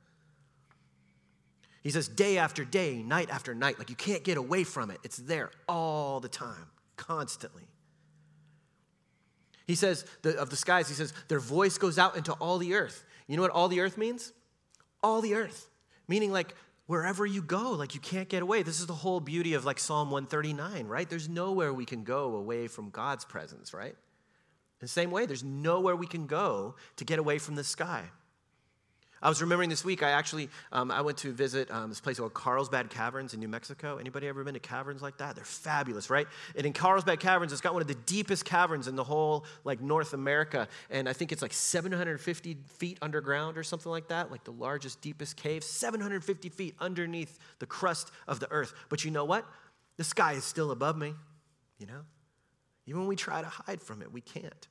He 1.83 1.90
says 1.90 2.09
day 2.09 2.38
after 2.38 2.64
day, 2.64 3.02
night 3.02 3.28
after 3.28 3.54
night, 3.54 3.78
like 3.78 3.90
you 3.90 3.96
can't 3.96 4.24
get 4.24 4.38
away 4.38 4.64
from 4.64 4.90
it. 4.90 4.98
It's 5.04 5.18
there 5.18 5.50
all 5.68 6.20
the 6.20 6.30
time, 6.30 6.70
constantly. 6.96 7.68
He 9.66 9.74
says 9.74 10.07
the, 10.22 10.38
of 10.38 10.48
the 10.48 10.57
skies, 10.57 10.88
he 10.88 10.94
says, 10.94 11.12
their 11.28 11.38
voice 11.38 11.76
goes 11.76 11.98
out 11.98 12.16
into 12.16 12.33
all 12.33 12.57
the 12.57 12.72
earth. 12.72 13.04
You 13.26 13.37
know 13.37 13.42
what 13.42 13.50
all 13.50 13.68
the 13.68 13.80
earth 13.80 13.98
means? 13.98 14.33
All 15.05 15.21
the 15.21 15.35
earth. 15.35 15.69
Meaning, 16.09 16.33
like, 16.33 16.55
wherever 16.87 17.25
you 17.25 17.43
go, 17.43 17.71
like, 17.73 17.95
you 17.95 18.01
can't 18.01 18.29
get 18.29 18.43
away. 18.43 18.62
This 18.62 18.81
is 18.81 18.87
the 18.87 18.95
whole 18.95 19.21
beauty 19.21 19.55
of, 19.55 19.64
like, 19.64 19.79
Psalm 19.79 20.11
139, 20.11 20.87
right? 20.87 21.09
There's 21.09 21.29
nowhere 21.29 21.73
we 21.73 21.85
can 21.85 22.03
go 22.03 22.35
away 22.35 22.67
from 22.67 22.90
God's 22.90 23.25
presence, 23.25 23.73
right? 23.73 23.93
In 23.93 24.81
the 24.81 24.88
same 24.88 25.11
way, 25.11 25.27
there's 25.27 25.45
nowhere 25.45 25.95
we 25.95 26.07
can 26.07 26.27
go 26.27 26.75
to 26.97 27.05
get 27.05 27.19
away 27.19 27.38
from 27.38 27.55
the 27.55 27.64
sky. 27.64 28.05
I 29.24 29.30
was 29.30 29.40
remembering 29.40 29.70
this 29.70 29.87
week, 29.87 30.02
I 30.02 30.10
actually, 30.10 30.50
um, 30.70 30.90
I 30.90 31.00
went 31.00 31.16
to 31.18 31.32
visit 31.32 31.70
um, 31.70 31.88
this 31.88 31.98
place 31.98 32.18
called 32.18 32.34
Carlsbad 32.34 32.90
Caverns 32.90 33.32
in 33.32 33.40
New 33.40 33.48
Mexico. 33.48 33.96
Anybody 33.96 34.28
ever 34.28 34.44
been 34.44 34.52
to 34.52 34.60
caverns 34.60 35.00
like 35.00 35.16
that? 35.16 35.34
They're 35.34 35.46
fabulous, 35.46 36.10
right? 36.10 36.26
And 36.54 36.66
in 36.66 36.74
Carlsbad 36.74 37.20
Caverns, 37.20 37.50
it's 37.50 37.62
got 37.62 37.72
one 37.72 37.80
of 37.80 37.88
the 37.88 37.94
deepest 37.94 38.44
caverns 38.44 38.87
in 38.87 38.96
the 38.96 39.02
whole, 39.02 39.46
like, 39.64 39.80
North 39.80 40.12
America. 40.12 40.68
And 40.90 41.08
I 41.08 41.14
think 41.14 41.32
it's 41.32 41.40
like 41.40 41.54
750 41.54 42.58
feet 42.66 42.98
underground 43.00 43.56
or 43.56 43.62
something 43.62 43.90
like 43.90 44.08
that, 44.08 44.30
like 44.30 44.44
the 44.44 44.52
largest, 44.52 45.00
deepest 45.00 45.38
cave, 45.38 45.64
750 45.64 46.50
feet 46.50 46.74
underneath 46.78 47.38
the 47.60 47.66
crust 47.66 48.10
of 48.28 48.40
the 48.40 48.50
earth. 48.52 48.74
But 48.90 49.06
you 49.06 49.10
know 49.10 49.24
what? 49.24 49.46
The 49.96 50.04
sky 50.04 50.34
is 50.34 50.44
still 50.44 50.70
above 50.70 50.98
me, 50.98 51.14
you 51.78 51.87
know? 51.87 52.02
Even 52.87 53.00
when 53.00 53.08
we 53.08 53.16
try 53.16 53.40
to 53.40 53.48
hide 53.48 53.80
from 53.80 54.02
it, 54.02 54.12
we 54.12 54.20
can't. 54.20 54.68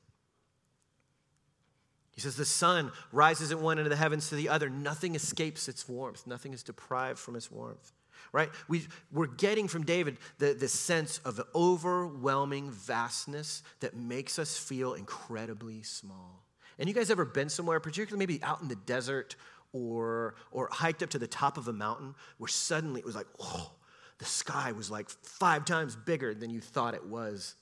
He 2.14 2.22
says, 2.22 2.36
The 2.36 2.46
sun 2.46 2.92
rises 3.12 3.52
at 3.52 3.60
one 3.60 3.80
end 3.80 3.88
of 3.88 3.90
the 3.90 3.98
heavens 3.98 4.30
to 4.30 4.36
the 4.36 4.50
other. 4.50 4.70
Nothing 4.70 5.16
escapes 5.16 5.68
its 5.68 5.88
warmth, 5.88 6.26
nothing 6.28 6.54
is 6.54 6.64
deprived 6.64 7.20
from 7.20 7.36
its 7.36 7.52
warmth. 7.52 7.92
Right? 8.32 8.50
We, 8.68 8.88
we're 9.12 9.28
getting 9.28 9.68
from 9.68 9.84
David 9.84 10.18
the, 10.40 10.54
the 10.54 10.68
sense 10.68 11.20
of 11.20 11.36
the 11.36 11.46
overwhelming 11.54 12.72
vastness 12.72 13.62
that 13.80 13.96
makes 13.96 14.40
us 14.40 14.58
feel 14.58 14.94
incredibly 14.94 15.84
small. 15.84 16.44
And 16.80 16.90
you 16.90 16.96
guys 16.96 17.12
ever 17.12 17.26
been 17.26 17.50
somewhere, 17.50 17.80
particularly 17.80 18.18
maybe 18.18 18.42
out 18.42 18.62
in 18.62 18.70
the 18.70 18.76
desert 18.76 19.36
or, 19.72 20.34
or 20.52 20.68
hiked 20.72 21.04
up 21.04 21.12
to 21.12 21.20
the 21.20 21.28
top 21.28 21.58
of 21.58 21.68
a 21.68 21.74
mountain 21.74 22.16
where 22.40 22.48
suddenly 22.48 23.00
it 23.00 23.06
was 23.06 23.16
like, 23.16 23.28
oh, 23.40 23.72
the 24.18 24.26
sky 24.26 24.72
was 24.72 24.90
like 24.90 25.10
five 25.10 25.66
times 25.66 25.96
bigger 25.96 26.34
than 26.34 26.50
you 26.50 26.62
thought 26.62 26.96
it 26.96 27.06
was, 27.06 27.56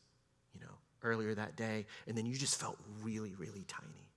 you 0.54 0.62
know, 0.62 0.74
earlier 1.04 1.34
that 1.36 1.58
day. 1.58 1.86
And 2.08 2.18
then 2.18 2.26
you 2.26 2.36
just 2.36 2.60
felt 2.60 2.78
really, 3.02 3.34
really 3.38 3.66
tiny. 3.68 4.11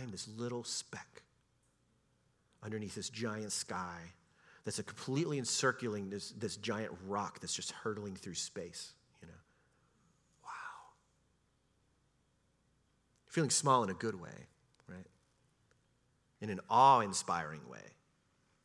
I 0.00 0.02
am 0.02 0.10
this 0.10 0.28
little 0.38 0.64
speck 0.64 1.22
underneath 2.62 2.94
this 2.94 3.10
giant 3.10 3.52
sky 3.52 3.98
that's 4.64 4.78
a 4.78 4.82
completely 4.82 5.38
encircling 5.38 6.08
this, 6.08 6.30
this 6.32 6.56
giant 6.56 6.92
rock 7.06 7.40
that's 7.40 7.52
just 7.52 7.72
hurtling 7.72 8.14
through 8.14 8.34
space, 8.34 8.92
you 9.20 9.28
know. 9.28 9.34
Wow. 10.44 10.50
Feeling 13.26 13.50
small 13.50 13.84
in 13.84 13.90
a 13.90 13.94
good 13.94 14.18
way, 14.20 14.46
right? 14.88 15.06
In 16.40 16.48
an 16.48 16.60
awe-inspiring 16.70 17.68
way. 17.70 17.78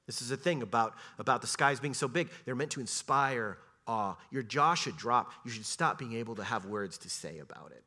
This 0.06 0.21
is 0.21 0.30
the 0.30 0.38
thing 0.38 0.62
about, 0.62 0.93
about 1.19 1.41
the 1.41 1.48
skies 1.48 1.80
being 1.80 1.93
so 1.93 2.08
big. 2.08 2.30
They're 2.45 2.56
meant 2.56 2.71
to 2.71 2.80
inspire 2.80 3.58
awe. 3.88 4.15
Your 4.32 4.43
jaw 4.43 4.74
should 4.74 4.95
drop. 4.95 5.34
You 5.43 5.52
should 5.52 5.65
stop 5.65 5.98
being 5.98 6.13
able 6.13 6.36
to 6.36 6.43
have 6.43 6.65
words 6.65 6.98
to 7.00 7.10
say 7.10 7.39
about 7.39 7.71
it 7.71 7.84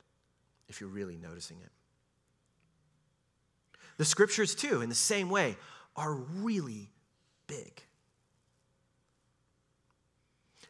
if 0.69 0.81
you're 0.81 0.91
really 0.91 1.17
noticing 1.17 1.59
it. 1.65 1.71
The 3.99 4.05
scriptures, 4.05 4.55
too, 4.55 4.81
in 4.81 4.89
the 4.89 4.95
same 4.95 5.29
way, 5.29 5.57
are 5.97 6.15
really 6.15 6.91
big. 7.47 7.83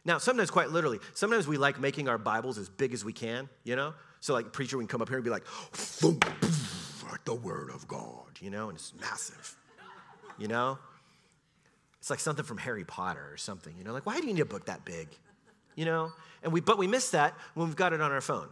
Now, 0.05 0.19
sometimes 0.19 0.51
quite 0.51 0.71
literally, 0.71 0.99
sometimes 1.14 1.47
we 1.47 1.59
like 1.59 1.79
making 1.79 2.09
our 2.09 2.19
Bibles 2.19 2.59
as 2.59 2.69
big 2.69 2.93
as 2.93 3.05
we 3.05 3.12
can, 3.12 3.49
you 3.64 3.77
know? 3.77 3.95
So, 4.21 4.33
like, 4.35 4.53
preacher, 4.53 4.79
can 4.79 4.87
come 4.87 5.03
up 5.03 5.09
here 5.09 5.19
and 5.19 5.25
be 5.25 5.31
like, 5.31 5.45
boom, 6.01 6.19
boom, 6.19 6.53
like 7.11 7.25
the 7.25 7.35
Word 7.35 7.71
of 7.71 7.87
God, 7.87 8.41
you 8.41 8.51
know? 8.51 8.69
And 8.69 8.77
it's 8.77 8.93
massive, 9.01 9.57
you 10.38 10.49
know? 10.49 10.79
It's 12.01 12.11
like 12.11 12.21
something 12.21 12.45
from 12.45 12.59
Harry 12.59 12.85
Potter 12.85 13.29
or 13.31 13.37
something, 13.37 13.75
you 13.77 13.85
know? 13.85 13.93
Like, 13.93 14.07
why 14.07 14.19
do 14.19 14.27
you 14.27 14.33
need 14.33 14.41
a 14.41 14.47
book 14.47 14.67
that 14.67 14.85
big, 14.85 15.09
you 15.77 15.85
know? 15.85 16.11
And 16.43 16.53
we, 16.53 16.61
but 16.61 16.79
we 16.79 16.87
miss 16.87 17.11
that 17.11 17.35
when 17.55 17.69
we've 17.69 17.77
got 17.77 17.93
it 17.93 18.01
on 18.01 18.11
our 18.11 18.21
phone 18.21 18.49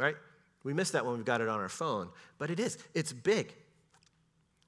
right? 0.00 0.16
We 0.64 0.72
miss 0.72 0.90
that 0.92 1.04
when 1.04 1.16
we've 1.16 1.24
got 1.24 1.40
it 1.40 1.48
on 1.48 1.60
our 1.60 1.68
phone, 1.68 2.08
but 2.38 2.50
it 2.50 2.58
is. 2.58 2.78
It's 2.94 3.12
big. 3.12 3.54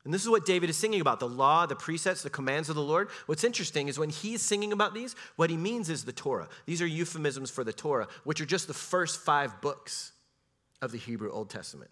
And 0.04 0.12
this 0.12 0.22
is 0.22 0.28
what 0.28 0.44
David 0.44 0.68
is 0.68 0.76
singing 0.76 1.00
about 1.00 1.20
the 1.20 1.28
law, 1.28 1.64
the 1.66 1.76
precepts, 1.76 2.22
the 2.22 2.30
commands 2.30 2.68
of 2.68 2.74
the 2.74 2.82
Lord. 2.82 3.08
What's 3.26 3.44
interesting 3.44 3.86
is 3.86 3.98
when 3.98 4.10
he's 4.10 4.42
singing 4.42 4.72
about 4.72 4.94
these, 4.94 5.14
what 5.36 5.48
he 5.48 5.56
means 5.56 5.88
is 5.88 6.04
the 6.04 6.12
Torah. 6.12 6.48
These 6.66 6.82
are 6.82 6.86
euphemisms 6.86 7.50
for 7.50 7.62
the 7.62 7.72
Torah, 7.72 8.08
which 8.24 8.40
are 8.40 8.46
just 8.46 8.66
the 8.66 8.74
first 8.74 9.20
five 9.20 9.60
books 9.60 10.12
of 10.80 10.90
the 10.90 10.98
Hebrew 10.98 11.30
Old 11.30 11.50
Testament. 11.50 11.90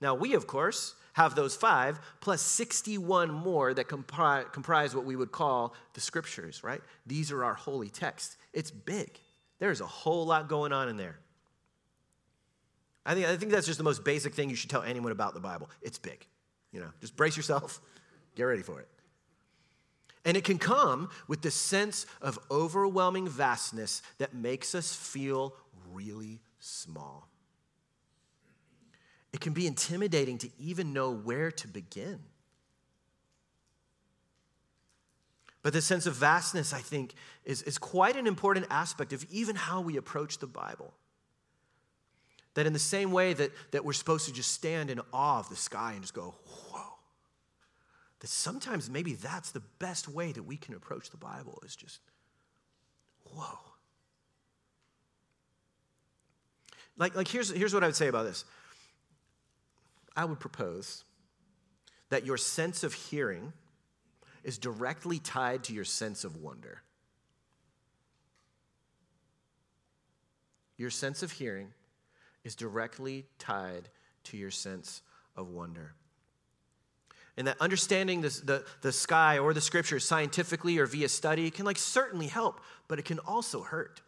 Now, 0.00 0.14
we, 0.14 0.34
of 0.34 0.46
course, 0.46 0.94
have 1.14 1.34
those 1.34 1.56
five 1.56 2.00
plus 2.20 2.42
61 2.42 3.30
more 3.30 3.72
that 3.72 3.88
compri- 3.88 4.52
comprise 4.52 4.94
what 4.94 5.04
we 5.04 5.16
would 5.16 5.32
call 5.32 5.74
the 5.94 6.00
scriptures, 6.00 6.62
right? 6.62 6.82
These 7.06 7.32
are 7.32 7.44
our 7.44 7.54
holy 7.54 7.88
texts. 7.88 8.36
It's 8.52 8.70
big. 8.70 9.18
There's 9.58 9.80
a 9.80 9.86
whole 9.86 10.26
lot 10.26 10.48
going 10.48 10.72
on 10.72 10.88
in 10.88 10.96
there. 10.96 11.18
I 13.06 13.14
think, 13.14 13.26
I 13.26 13.36
think 13.36 13.52
that's 13.52 13.66
just 13.66 13.78
the 13.78 13.84
most 13.84 14.04
basic 14.04 14.34
thing 14.34 14.50
you 14.50 14.56
should 14.56 14.70
tell 14.70 14.82
anyone 14.82 15.12
about 15.12 15.34
the 15.34 15.40
Bible. 15.40 15.70
It's 15.80 15.98
big. 15.98 16.26
You 16.72 16.80
know, 16.80 16.90
just 17.00 17.16
brace 17.16 17.36
yourself, 17.36 17.80
get 18.34 18.44
ready 18.44 18.62
for 18.62 18.80
it. 18.80 18.88
And 20.24 20.36
it 20.36 20.44
can 20.44 20.58
come 20.58 21.10
with 21.26 21.42
the 21.42 21.50
sense 21.50 22.06
of 22.20 22.38
overwhelming 22.50 23.28
vastness 23.28 24.02
that 24.18 24.34
makes 24.34 24.74
us 24.74 24.94
feel 24.94 25.54
really 25.92 26.40
small. 26.60 27.28
It 29.32 29.40
can 29.40 29.52
be 29.52 29.66
intimidating 29.66 30.38
to 30.38 30.50
even 30.58 30.92
know 30.92 31.10
where 31.10 31.50
to 31.50 31.68
begin. 31.68 32.20
But 35.62 35.72
the 35.72 35.80
sense 35.80 36.06
of 36.06 36.14
vastness, 36.14 36.72
I 36.72 36.80
think, 36.80 37.14
is, 37.44 37.62
is 37.62 37.78
quite 37.78 38.16
an 38.16 38.26
important 38.26 38.66
aspect 38.68 39.12
of 39.12 39.24
even 39.30 39.56
how 39.56 39.80
we 39.80 39.96
approach 39.96 40.38
the 40.38 40.46
Bible. 40.46 40.92
That 42.54 42.66
in 42.66 42.72
the 42.72 42.78
same 42.78 43.12
way 43.12 43.32
that, 43.32 43.50
that 43.70 43.84
we're 43.84 43.92
supposed 43.92 44.26
to 44.26 44.32
just 44.32 44.52
stand 44.52 44.90
in 44.90 45.00
awe 45.12 45.38
of 45.38 45.48
the 45.48 45.56
sky 45.56 45.92
and 45.92 46.02
just 46.02 46.14
go, 46.14 46.34
whoa, 46.46 46.98
that 48.20 48.28
sometimes 48.28 48.90
maybe 48.90 49.14
that's 49.14 49.52
the 49.52 49.62
best 49.78 50.08
way 50.08 50.32
that 50.32 50.42
we 50.42 50.56
can 50.56 50.74
approach 50.74 51.10
the 51.10 51.16
Bible 51.16 51.62
is 51.64 51.74
just, 51.74 52.00
whoa. 53.24 53.58
Like, 56.98 57.16
like 57.16 57.28
here's, 57.28 57.50
here's 57.50 57.72
what 57.72 57.82
I 57.82 57.86
would 57.86 57.96
say 57.96 58.08
about 58.08 58.24
this 58.24 58.44
I 60.16 60.24
would 60.24 60.40
propose 60.40 61.04
that 62.10 62.26
your 62.26 62.36
sense 62.36 62.84
of 62.84 62.92
hearing 62.92 63.52
is 64.44 64.58
directly 64.58 65.18
tied 65.18 65.64
to 65.64 65.72
your 65.72 65.84
sense 65.84 66.24
of 66.24 66.36
wonder. 66.36 66.82
Your 70.76 70.90
sense 70.90 71.22
of 71.22 71.32
hearing 71.32 71.72
is 72.44 72.54
directly 72.54 73.26
tied 73.38 73.88
to 74.24 74.36
your 74.36 74.50
sense 74.50 75.02
of 75.36 75.48
wonder. 75.48 75.94
And 77.36 77.46
that 77.46 77.56
understanding 77.60 78.20
the, 78.20 78.64
the 78.82 78.92
sky 78.92 79.38
or 79.38 79.54
the 79.54 79.60
scriptures 79.60 80.04
scientifically 80.04 80.78
or 80.78 80.86
via 80.86 81.08
study 81.08 81.50
can 81.50 81.64
like 81.64 81.78
certainly 81.78 82.26
help, 82.26 82.60
but 82.88 82.98
it 82.98 83.04
can 83.04 83.18
also 83.20 83.62
hurt. 83.62 84.02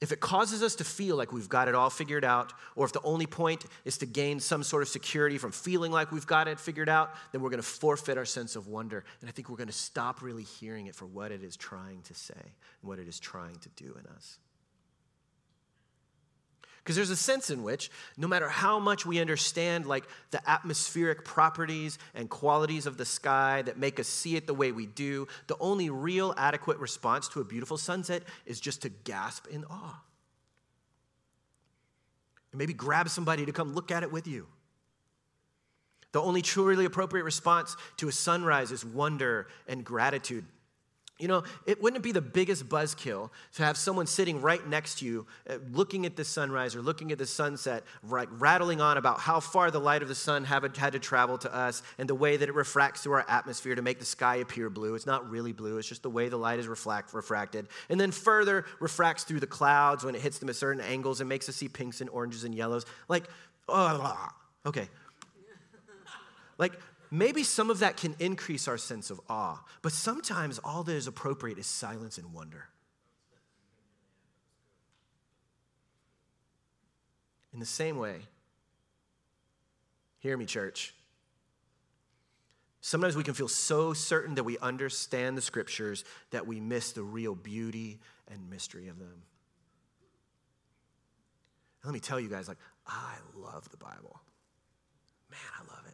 If 0.00 0.12
it 0.12 0.20
causes 0.20 0.62
us 0.62 0.76
to 0.76 0.84
feel 0.84 1.16
like 1.16 1.30
we've 1.30 1.48
got 1.48 1.68
it 1.68 1.74
all 1.74 1.90
figured 1.90 2.24
out, 2.24 2.54
or 2.74 2.86
if 2.86 2.92
the 2.92 3.02
only 3.02 3.26
point 3.26 3.66
is 3.84 3.98
to 3.98 4.06
gain 4.06 4.40
some 4.40 4.62
sort 4.62 4.82
of 4.82 4.88
security 4.88 5.36
from 5.36 5.52
feeling 5.52 5.92
like 5.92 6.10
we've 6.10 6.26
got 6.26 6.48
it 6.48 6.58
figured 6.58 6.88
out, 6.88 7.14
then 7.32 7.42
we're 7.42 7.50
going 7.50 7.62
to 7.62 7.68
forfeit 7.68 8.16
our 8.16 8.24
sense 8.24 8.56
of 8.56 8.66
wonder. 8.66 9.04
And 9.20 9.28
I 9.28 9.32
think 9.32 9.50
we're 9.50 9.58
going 9.58 9.66
to 9.68 9.74
stop 9.74 10.22
really 10.22 10.42
hearing 10.42 10.86
it 10.86 10.94
for 10.94 11.04
what 11.04 11.32
it 11.32 11.42
is 11.42 11.54
trying 11.54 12.00
to 12.02 12.14
say 12.14 12.32
and 12.34 12.88
what 12.88 12.98
it 12.98 13.08
is 13.08 13.20
trying 13.20 13.56
to 13.56 13.68
do 13.76 13.94
in 13.98 14.06
us. 14.14 14.38
Because 16.82 16.96
there's 16.96 17.10
a 17.10 17.16
sense 17.16 17.50
in 17.50 17.62
which, 17.62 17.90
no 18.16 18.26
matter 18.26 18.48
how 18.48 18.78
much 18.78 19.04
we 19.04 19.20
understand 19.20 19.86
like 19.86 20.04
the 20.30 20.50
atmospheric 20.50 21.24
properties 21.24 21.98
and 22.14 22.28
qualities 22.30 22.86
of 22.86 22.96
the 22.96 23.04
sky 23.04 23.62
that 23.62 23.78
make 23.78 24.00
us 24.00 24.08
see 24.08 24.34
it 24.36 24.46
the 24.46 24.54
way 24.54 24.72
we 24.72 24.86
do, 24.86 25.28
the 25.46 25.56
only 25.60 25.90
real 25.90 26.34
adequate 26.38 26.78
response 26.78 27.28
to 27.28 27.40
a 27.40 27.44
beautiful 27.44 27.76
sunset 27.76 28.22
is 28.46 28.60
just 28.60 28.82
to 28.82 28.88
gasp 28.88 29.46
in 29.48 29.64
awe. 29.64 30.02
And 32.52 32.58
maybe 32.58 32.72
grab 32.72 33.08
somebody 33.08 33.44
to 33.44 33.52
come 33.52 33.74
look 33.74 33.90
at 33.90 34.02
it 34.02 34.10
with 34.10 34.26
you. 34.26 34.46
The 36.12 36.20
only 36.20 36.42
truly 36.42 36.86
appropriate 36.86 37.24
response 37.24 37.76
to 37.98 38.08
a 38.08 38.12
sunrise 38.12 38.72
is 38.72 38.84
wonder 38.84 39.46
and 39.68 39.84
gratitude. 39.84 40.44
You 41.20 41.28
know, 41.28 41.44
it 41.66 41.82
wouldn't 41.82 42.02
be 42.02 42.12
the 42.12 42.22
biggest 42.22 42.68
buzzkill 42.68 43.30
to 43.54 43.62
have 43.62 43.76
someone 43.76 44.06
sitting 44.06 44.40
right 44.40 44.66
next 44.66 45.00
to 45.00 45.04
you, 45.04 45.26
uh, 45.48 45.58
looking 45.70 46.06
at 46.06 46.16
the 46.16 46.24
sunrise 46.24 46.74
or 46.74 46.82
looking 46.82 47.12
at 47.12 47.18
the 47.18 47.26
sunset, 47.26 47.84
right, 48.02 48.28
rattling 48.32 48.80
on 48.80 48.96
about 48.96 49.20
how 49.20 49.38
far 49.38 49.70
the 49.70 49.78
light 49.78 50.02
of 50.02 50.08
the 50.08 50.14
sun 50.14 50.44
have, 50.44 50.62
had 50.76 50.92
to 50.92 50.98
travel 50.98 51.36
to 51.38 51.54
us 51.54 51.82
and 51.98 52.08
the 52.08 52.14
way 52.14 52.36
that 52.36 52.48
it 52.48 52.54
refracts 52.54 53.02
through 53.02 53.12
our 53.12 53.26
atmosphere 53.28 53.74
to 53.74 53.82
make 53.82 53.98
the 53.98 54.04
sky 54.04 54.36
appear 54.36 54.70
blue. 54.70 54.94
It's 54.94 55.06
not 55.06 55.28
really 55.30 55.52
blue, 55.52 55.78
it's 55.78 55.88
just 55.88 56.02
the 56.02 56.10
way 56.10 56.28
the 56.28 56.38
light 56.38 56.58
is 56.58 56.66
refracted. 56.66 57.68
And 57.88 58.00
then 58.00 58.10
further 58.10 58.64
refracts 58.80 59.24
through 59.24 59.40
the 59.40 59.46
clouds 59.46 60.04
when 60.04 60.14
it 60.14 60.22
hits 60.22 60.38
them 60.38 60.48
at 60.48 60.56
certain 60.56 60.82
angles 60.82 61.20
and 61.20 61.28
makes 61.28 61.48
us 61.48 61.56
see 61.56 61.68
pinks 61.68 62.00
and 62.00 62.08
oranges 62.10 62.44
and 62.44 62.54
yellows. 62.54 62.86
Like, 63.08 63.24
oh, 63.68 64.28
okay. 64.64 64.88
Like, 66.58 66.78
maybe 67.10 67.42
some 67.42 67.70
of 67.70 67.80
that 67.80 67.96
can 67.96 68.14
increase 68.18 68.68
our 68.68 68.78
sense 68.78 69.10
of 69.10 69.20
awe, 69.28 69.62
but 69.82 69.92
sometimes 69.92 70.58
all 70.62 70.82
that 70.84 70.94
is 70.94 71.06
appropriate 71.06 71.58
is 71.58 71.66
silence 71.66 72.18
and 72.18 72.32
wonder. 72.32 72.68
In 77.52 77.58
the 77.58 77.66
same 77.66 77.98
way, 77.98 78.20
hear 80.18 80.36
me, 80.36 80.46
church. 80.46 80.94
Sometimes 82.80 83.16
we 83.16 83.24
can 83.24 83.34
feel 83.34 83.48
so 83.48 83.92
certain 83.92 84.36
that 84.36 84.44
we 84.44 84.56
understand 84.58 85.36
the 85.36 85.42
scriptures 85.42 86.04
that 86.30 86.46
we 86.46 86.60
miss 86.60 86.92
the 86.92 87.02
real 87.02 87.34
beauty 87.34 87.98
and 88.28 88.48
mystery 88.48 88.88
of 88.88 88.98
them. 88.98 89.22
And 91.82 91.90
let 91.90 91.92
me 91.92 92.00
tell 92.00 92.20
you 92.20 92.28
guys, 92.28 92.48
like, 92.48 92.58
I 92.86 93.14
love 93.34 93.68
the 93.70 93.76
Bible. 93.76 94.20
Man, 95.30 95.40
I 95.58 95.62
love 95.74 95.84
it. 95.88 95.89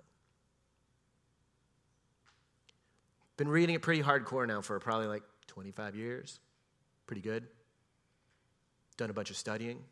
Been 3.37 3.49
reading 3.49 3.75
it 3.75 3.83
pretty 3.83 4.03
hardcore 4.03 4.47
now 4.47 4.63
for 4.63 4.79
probably 4.81 5.09
like 5.09 5.23
25 5.49 5.95
years. 5.95 6.41
Pretty 7.07 7.21
good. 7.21 7.47
Done 8.97 9.11
a 9.11 9.13
bunch 9.13 9.31
of 9.31 9.37
studying. 9.37 9.85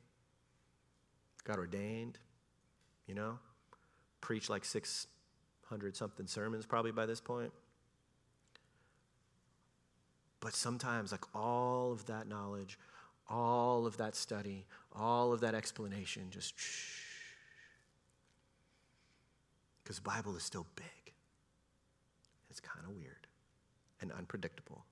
Got 1.45 1.59
ordained, 1.59 2.19
you 3.07 3.15
know. 3.15 3.39
Preached 4.23 4.49
like 4.49 4.65
600 4.65 5.97
something 5.97 6.27
sermons 6.27 6.65
probably 6.65 6.91
by 6.91 7.05
this 7.05 7.21
point. 7.21 7.53
But 10.41 10.55
sometimes, 10.55 11.13
like 11.13 11.25
all 11.35 11.93
of 11.93 12.07
that 12.07 12.27
knowledge, 12.27 12.79
all 13.29 13.87
of 13.87 13.99
that 13.99 14.15
study, 14.15 14.67
all 14.95 15.33
of 15.33 15.41
that 15.41 15.55
explanation, 15.55 16.25
just. 16.31 16.55
Because 19.83 19.97
the 19.97 20.03
Bible 20.03 20.35
is 20.35 20.43
still 20.43 20.67
big. 20.77 21.13
It's 22.49 22.59
kind 22.59 22.87
of 22.87 22.97
weird 22.97 23.24
and 24.11 24.19
unpredictable. 24.19 24.85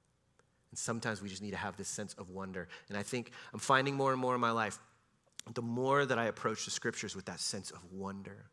And 0.70 0.78
sometimes 0.78 1.22
we 1.22 1.28
just 1.28 1.42
need 1.42 1.50
to 1.50 1.56
have 1.56 1.76
this 1.76 1.88
sense 1.88 2.14
of 2.14 2.30
wonder. 2.30 2.66
And 2.88 2.96
I 2.96 3.02
think 3.02 3.30
I'm 3.52 3.60
finding 3.60 3.94
more 3.94 4.10
and 4.10 4.20
more 4.20 4.34
in 4.34 4.40
my 4.40 4.50
life, 4.50 4.78
the 5.54 5.62
more 5.62 6.06
that 6.06 6.18
I 6.18 6.24
approach 6.24 6.64
the 6.64 6.70
scriptures 6.70 7.14
with 7.14 7.26
that 7.26 7.40
sense 7.40 7.70
of 7.70 7.78
wonder. 7.92 8.46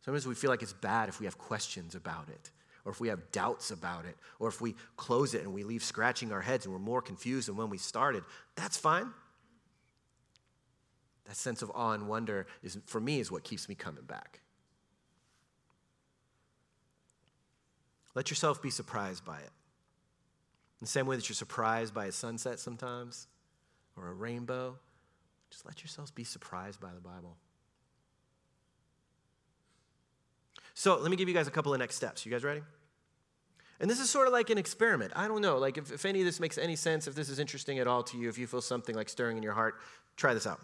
Sometimes 0.00 0.26
we 0.26 0.34
feel 0.34 0.50
like 0.50 0.62
it's 0.62 0.72
bad 0.72 1.08
if 1.08 1.20
we 1.20 1.26
have 1.26 1.38
questions 1.38 1.94
about 1.94 2.28
it, 2.28 2.50
or 2.84 2.90
if 2.90 3.00
we 3.00 3.08
have 3.08 3.30
doubts 3.30 3.70
about 3.70 4.04
it, 4.04 4.16
or 4.40 4.48
if 4.48 4.60
we 4.60 4.74
close 4.96 5.34
it 5.34 5.42
and 5.42 5.54
we 5.54 5.62
leave 5.62 5.84
scratching 5.84 6.32
our 6.32 6.40
heads 6.40 6.64
and 6.64 6.74
we're 6.74 6.80
more 6.80 7.00
confused 7.00 7.48
than 7.48 7.56
when 7.56 7.70
we 7.70 7.78
started. 7.78 8.24
That's 8.56 8.76
fine. 8.76 9.12
That 11.26 11.36
sense 11.36 11.62
of 11.62 11.70
awe 11.72 11.92
and 11.92 12.08
wonder 12.08 12.46
is, 12.64 12.76
for 12.86 13.00
me, 13.00 13.20
is 13.20 13.30
what 13.30 13.44
keeps 13.44 13.68
me 13.68 13.76
coming 13.76 14.02
back. 14.04 14.40
Let 18.16 18.28
yourself 18.30 18.60
be 18.60 18.70
surprised 18.70 19.24
by 19.24 19.38
it. 19.38 19.50
In 20.82 20.84
the 20.84 20.90
same 20.90 21.06
way 21.06 21.14
that 21.14 21.28
you're 21.28 21.36
surprised 21.36 21.94
by 21.94 22.06
a 22.06 22.12
sunset 22.12 22.58
sometimes 22.58 23.28
or 23.96 24.08
a 24.08 24.12
rainbow, 24.12 24.76
just 25.48 25.64
let 25.64 25.80
yourselves 25.80 26.10
be 26.10 26.24
surprised 26.24 26.80
by 26.80 26.92
the 26.92 27.00
Bible. 27.00 27.36
So, 30.74 30.98
let 30.98 31.08
me 31.08 31.16
give 31.16 31.28
you 31.28 31.34
guys 31.34 31.46
a 31.46 31.52
couple 31.52 31.72
of 31.72 31.78
next 31.78 31.94
steps. 31.94 32.26
You 32.26 32.32
guys 32.32 32.42
ready? 32.42 32.62
And 33.78 33.88
this 33.88 34.00
is 34.00 34.10
sort 34.10 34.26
of 34.26 34.32
like 34.32 34.50
an 34.50 34.58
experiment. 34.58 35.12
I 35.14 35.28
don't 35.28 35.40
know, 35.40 35.56
like 35.58 35.78
if, 35.78 35.92
if 35.92 36.04
any 36.04 36.18
of 36.18 36.24
this 36.24 36.40
makes 36.40 36.58
any 36.58 36.74
sense, 36.74 37.06
if 37.06 37.14
this 37.14 37.28
is 37.28 37.38
interesting 37.38 37.78
at 37.78 37.86
all 37.86 38.02
to 38.02 38.18
you, 38.18 38.28
if 38.28 38.36
you 38.36 38.48
feel 38.48 38.60
something 38.60 38.96
like 38.96 39.08
stirring 39.08 39.36
in 39.36 39.44
your 39.44 39.52
heart, 39.52 39.76
try 40.16 40.34
this 40.34 40.48
out. 40.48 40.58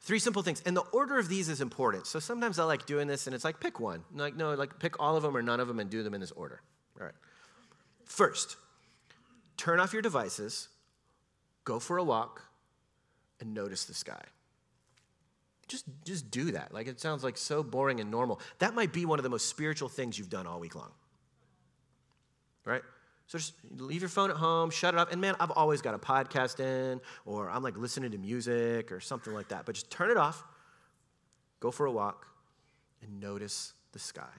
Three 0.00 0.20
simple 0.20 0.40
things. 0.40 0.62
And 0.64 0.74
the 0.74 0.86
order 0.94 1.18
of 1.18 1.28
these 1.28 1.50
is 1.50 1.60
important. 1.60 2.06
So 2.06 2.18
sometimes 2.18 2.58
I 2.58 2.64
like 2.64 2.86
doing 2.86 3.08
this 3.08 3.26
and 3.26 3.34
it's 3.34 3.44
like 3.44 3.60
pick 3.60 3.78
one. 3.78 4.04
Like, 4.14 4.36
no, 4.36 4.54
like 4.54 4.78
pick 4.78 4.98
all 4.98 5.18
of 5.18 5.22
them 5.22 5.36
or 5.36 5.42
none 5.42 5.60
of 5.60 5.68
them 5.68 5.80
and 5.80 5.90
do 5.90 6.02
them 6.02 6.14
in 6.14 6.22
this 6.22 6.32
order. 6.32 6.62
All 6.98 7.04
right. 7.04 7.14
First, 8.06 8.56
turn 9.62 9.78
off 9.78 9.92
your 9.92 10.02
devices, 10.02 10.68
go 11.62 11.78
for 11.78 11.96
a 11.96 12.02
walk, 12.02 12.42
and 13.38 13.54
notice 13.54 13.84
the 13.84 13.94
sky. 13.94 14.20
Just, 15.68 15.84
just 16.04 16.32
do 16.32 16.50
that. 16.50 16.74
Like 16.74 16.88
it 16.88 17.00
sounds 17.00 17.22
like 17.22 17.36
so 17.36 17.62
boring 17.62 18.00
and 18.00 18.10
normal. 18.10 18.40
That 18.58 18.74
might 18.74 18.92
be 18.92 19.06
one 19.06 19.20
of 19.20 19.22
the 19.22 19.30
most 19.30 19.48
spiritual 19.48 19.88
things 19.88 20.18
you've 20.18 20.28
done 20.28 20.48
all 20.48 20.58
week 20.58 20.74
long. 20.74 20.90
Right? 22.64 22.82
So 23.28 23.38
just 23.38 23.54
leave 23.78 24.02
your 24.02 24.08
phone 24.08 24.30
at 24.30 24.36
home, 24.36 24.70
shut 24.70 24.94
it 24.94 24.98
up. 24.98 25.12
And 25.12 25.20
man, 25.20 25.36
I've 25.38 25.52
always 25.52 25.80
got 25.80 25.94
a 25.94 25.98
podcast 25.98 26.58
in, 26.58 27.00
or 27.24 27.48
I'm 27.48 27.62
like 27.62 27.76
listening 27.76 28.10
to 28.10 28.18
music 28.18 28.90
or 28.90 28.98
something 28.98 29.32
like 29.32 29.50
that. 29.50 29.64
But 29.64 29.76
just 29.76 29.90
turn 29.92 30.10
it 30.10 30.16
off, 30.16 30.42
go 31.60 31.70
for 31.70 31.86
a 31.86 31.92
walk, 31.92 32.26
and 33.00 33.20
notice 33.20 33.74
the 33.92 34.00
sky. 34.00 34.34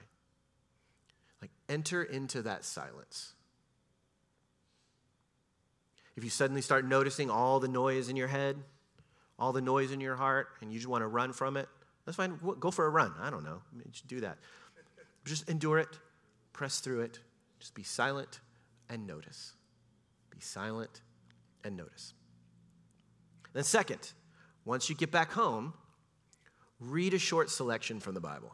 Like 1.40 1.50
enter 1.70 2.02
into 2.02 2.42
that 2.42 2.66
silence. 2.66 3.32
If 6.16 6.24
you 6.24 6.30
suddenly 6.30 6.62
start 6.62 6.84
noticing 6.84 7.30
all 7.30 7.60
the 7.60 7.68
noise 7.68 8.08
in 8.08 8.16
your 8.16 8.28
head, 8.28 8.56
all 9.38 9.52
the 9.52 9.60
noise 9.60 9.90
in 9.90 10.00
your 10.00 10.14
heart, 10.14 10.48
and 10.60 10.72
you 10.72 10.78
just 10.78 10.88
want 10.88 11.02
to 11.02 11.08
run 11.08 11.32
from 11.32 11.56
it, 11.56 11.68
that's 12.04 12.16
fine. 12.16 12.38
Go 12.60 12.70
for 12.70 12.86
a 12.86 12.90
run. 12.90 13.12
I 13.20 13.30
don't 13.30 13.44
know. 13.44 13.62
Just 13.90 14.06
do 14.06 14.20
that. 14.20 14.38
Just 15.24 15.48
endure 15.48 15.78
it, 15.78 15.98
press 16.52 16.80
through 16.80 17.00
it, 17.00 17.18
just 17.58 17.74
be 17.74 17.82
silent 17.82 18.40
and 18.90 19.06
notice. 19.06 19.54
Be 20.30 20.40
silent 20.40 21.00
and 21.64 21.76
notice. 21.76 22.12
Then, 23.54 23.64
second, 23.64 24.12
once 24.64 24.90
you 24.90 24.94
get 24.94 25.10
back 25.10 25.32
home, 25.32 25.72
read 26.78 27.14
a 27.14 27.18
short 27.18 27.48
selection 27.48 28.00
from 28.00 28.14
the 28.14 28.20
Bible. 28.20 28.52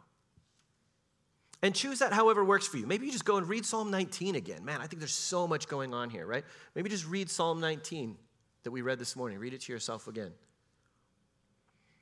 And 1.62 1.75
choose 1.75 1.99
that 1.99 2.12
however 2.12 2.42
works 2.42 2.66
for 2.66 2.79
you. 2.79 2.87
Maybe 2.87 3.07
you 3.07 3.12
just 3.12 3.27
go 3.27 3.37
and 3.37 3.46
read 3.46 3.66
Psalm 3.66 3.90
19 3.90 4.35
again. 4.35 4.64
Man, 4.64 4.81
I 4.81 4.87
think 4.87 5.01
there's 5.01 5.12
so 5.12 5.46
much 5.46 5.68
going 5.68 5.92
on 5.92 6.09
here, 6.09 6.27
right? 6.27 6.44
Maybe 6.75 6.88
just 6.88 7.07
read 7.07 7.29
Psalm 7.29 7.61
19 7.61 8.16
that 8.62 8.70
we 8.70 8.81
read 8.81 8.99
this 8.99 9.14
morning. 9.14 9.38
Read 9.38 9.53
it 9.53 9.61
to 9.62 9.73
yourself 9.73 10.09
again. 10.09 10.33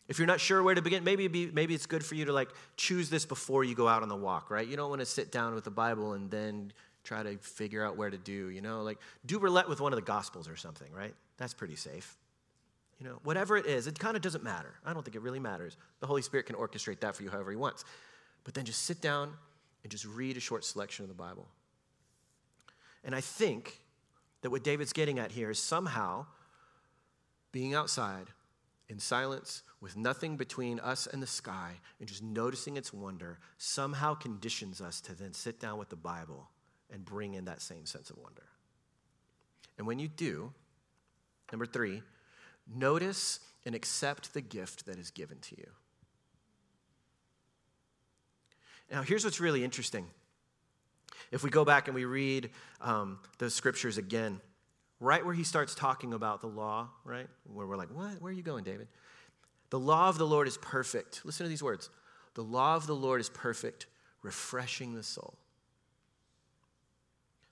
If 0.06 0.18
you're 0.18 0.26
not 0.26 0.40
sure 0.40 0.62
where 0.62 0.74
to 0.74 0.80
begin, 0.80 1.04
maybe, 1.04 1.28
be, 1.28 1.50
maybe 1.52 1.74
it's 1.74 1.86
good 1.86 2.04
for 2.04 2.14
you 2.14 2.24
to 2.26 2.32
like 2.32 2.48
choose 2.76 3.10
this 3.10 3.26
before 3.26 3.62
you 3.64 3.74
go 3.74 3.88
out 3.88 4.02
on 4.02 4.08
the 4.08 4.16
walk, 4.16 4.50
right? 4.50 4.66
You 4.66 4.76
don't 4.76 4.88
want 4.88 5.00
to 5.00 5.06
sit 5.06 5.30
down 5.30 5.54
with 5.54 5.64
the 5.64 5.70
Bible 5.70 6.14
and 6.14 6.30
then 6.30 6.72
try 7.04 7.22
to 7.22 7.36
figure 7.38 7.84
out 7.84 7.96
where 7.96 8.08
to 8.08 8.16
do, 8.16 8.48
you 8.48 8.62
know? 8.62 8.82
Like 8.82 8.98
do 9.26 9.38
roulette 9.38 9.68
with 9.68 9.80
one 9.80 9.92
of 9.92 9.96
the 9.96 10.04
Gospels 10.04 10.48
or 10.48 10.56
something, 10.56 10.90
right? 10.92 11.14
That's 11.36 11.52
pretty 11.52 11.76
safe. 11.76 12.16
You 12.98 13.06
know, 13.06 13.18
whatever 13.22 13.56
it 13.56 13.66
is, 13.66 13.86
it 13.86 13.98
kind 13.98 14.16
of 14.16 14.22
doesn't 14.22 14.42
matter. 14.42 14.74
I 14.84 14.92
don't 14.92 15.04
think 15.04 15.14
it 15.14 15.22
really 15.22 15.38
matters. 15.38 15.76
The 16.00 16.06
Holy 16.06 16.22
Spirit 16.22 16.46
can 16.46 16.56
orchestrate 16.56 17.00
that 17.00 17.14
for 17.14 17.22
you 17.22 17.30
however 17.30 17.50
He 17.50 17.56
wants. 17.56 17.84
But 18.44 18.54
then 18.54 18.64
just 18.64 18.84
sit 18.84 19.00
down 19.00 19.34
and 19.82 19.90
just 19.90 20.04
read 20.04 20.36
a 20.36 20.40
short 20.40 20.64
selection 20.64 21.04
of 21.04 21.08
the 21.08 21.14
Bible. 21.14 21.48
And 23.04 23.14
I 23.14 23.20
think 23.20 23.80
that 24.42 24.50
what 24.50 24.64
David's 24.64 24.92
getting 24.92 25.18
at 25.18 25.32
here 25.32 25.50
is 25.50 25.62
somehow 25.62 26.26
being 27.52 27.74
outside 27.74 28.26
in 28.88 28.98
silence 28.98 29.62
with 29.80 29.96
nothing 29.96 30.36
between 30.36 30.80
us 30.80 31.06
and 31.06 31.22
the 31.22 31.26
sky 31.26 31.72
and 32.00 32.08
just 32.08 32.22
noticing 32.22 32.76
its 32.76 32.92
wonder 32.92 33.38
somehow 33.58 34.14
conditions 34.14 34.80
us 34.80 35.00
to 35.02 35.14
then 35.14 35.32
sit 35.32 35.60
down 35.60 35.78
with 35.78 35.88
the 35.88 35.96
Bible 35.96 36.50
and 36.90 37.04
bring 37.04 37.34
in 37.34 37.44
that 37.44 37.62
same 37.62 37.86
sense 37.86 38.10
of 38.10 38.16
wonder. 38.18 38.44
And 39.76 39.86
when 39.86 39.98
you 39.98 40.08
do, 40.08 40.52
number 41.52 41.66
three, 41.66 42.02
notice 42.66 43.40
and 43.64 43.74
accept 43.74 44.34
the 44.34 44.40
gift 44.40 44.86
that 44.86 44.98
is 44.98 45.10
given 45.10 45.38
to 45.40 45.56
you. 45.56 45.68
Now, 48.90 49.02
here's 49.02 49.24
what's 49.24 49.40
really 49.40 49.64
interesting. 49.64 50.06
If 51.30 51.42
we 51.42 51.50
go 51.50 51.64
back 51.64 51.88
and 51.88 51.94
we 51.94 52.04
read 52.04 52.50
um, 52.80 53.18
those 53.38 53.54
scriptures 53.54 53.98
again, 53.98 54.40
right 55.00 55.24
where 55.24 55.34
he 55.34 55.44
starts 55.44 55.74
talking 55.74 56.14
about 56.14 56.40
the 56.40 56.46
law, 56.46 56.88
right? 57.04 57.28
Where 57.52 57.66
we're 57.66 57.76
like, 57.76 57.90
what? 57.90 58.20
Where 58.20 58.30
are 58.30 58.34
you 58.34 58.42
going, 58.42 58.64
David? 58.64 58.88
The 59.70 59.78
law 59.78 60.08
of 60.08 60.16
the 60.16 60.26
Lord 60.26 60.48
is 60.48 60.56
perfect. 60.56 61.22
Listen 61.24 61.44
to 61.44 61.50
these 61.50 61.62
words. 61.62 61.90
The 62.34 62.42
law 62.42 62.76
of 62.76 62.86
the 62.86 62.94
Lord 62.94 63.20
is 63.20 63.28
perfect, 63.28 63.86
refreshing 64.22 64.94
the 64.94 65.02
soul. 65.02 65.36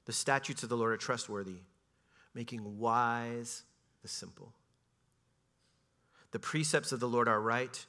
The 0.06 0.12
statutes 0.12 0.62
of 0.62 0.68
the 0.68 0.76
Lord 0.76 0.92
are 0.92 0.96
trustworthy, 0.96 1.58
making 2.34 2.78
wise 2.78 3.64
the 4.02 4.08
simple. 4.08 4.52
The 6.30 6.38
precepts 6.38 6.92
of 6.92 7.00
the 7.00 7.08
Lord 7.08 7.28
are 7.28 7.40
right, 7.40 7.84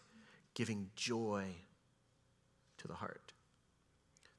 giving 0.53 0.89
joy 0.95 1.45
to 2.79 2.88
the 2.88 2.95
heart. 2.95 3.27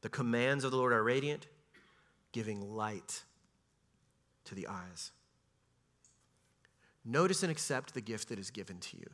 The 0.02 0.08
commands 0.08 0.64
of 0.64 0.70
the 0.70 0.76
Lord 0.76 0.92
are 0.92 1.02
radiant, 1.02 1.46
giving 2.32 2.60
light 2.60 3.24
to 4.44 4.54
the 4.54 4.68
eyes. 4.68 5.12
Notice 7.04 7.42
and 7.42 7.50
accept 7.50 7.94
the 7.94 8.00
gift 8.00 8.28
that 8.28 8.38
is 8.38 8.50
given 8.50 8.78
to 8.78 8.96
you. 8.96 9.10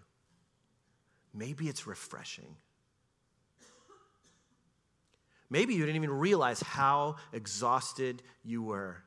Maybe 1.33 1.69
it's 1.69 1.87
refreshing. 1.87 2.57
Maybe 5.51 5.75
you 5.75 5.81
didn't 5.87 5.97
even 5.97 6.19
realize 6.19 6.61
how 6.61 7.17
exhausted 7.33 8.23
you 8.43 8.63
were. 8.63 9.05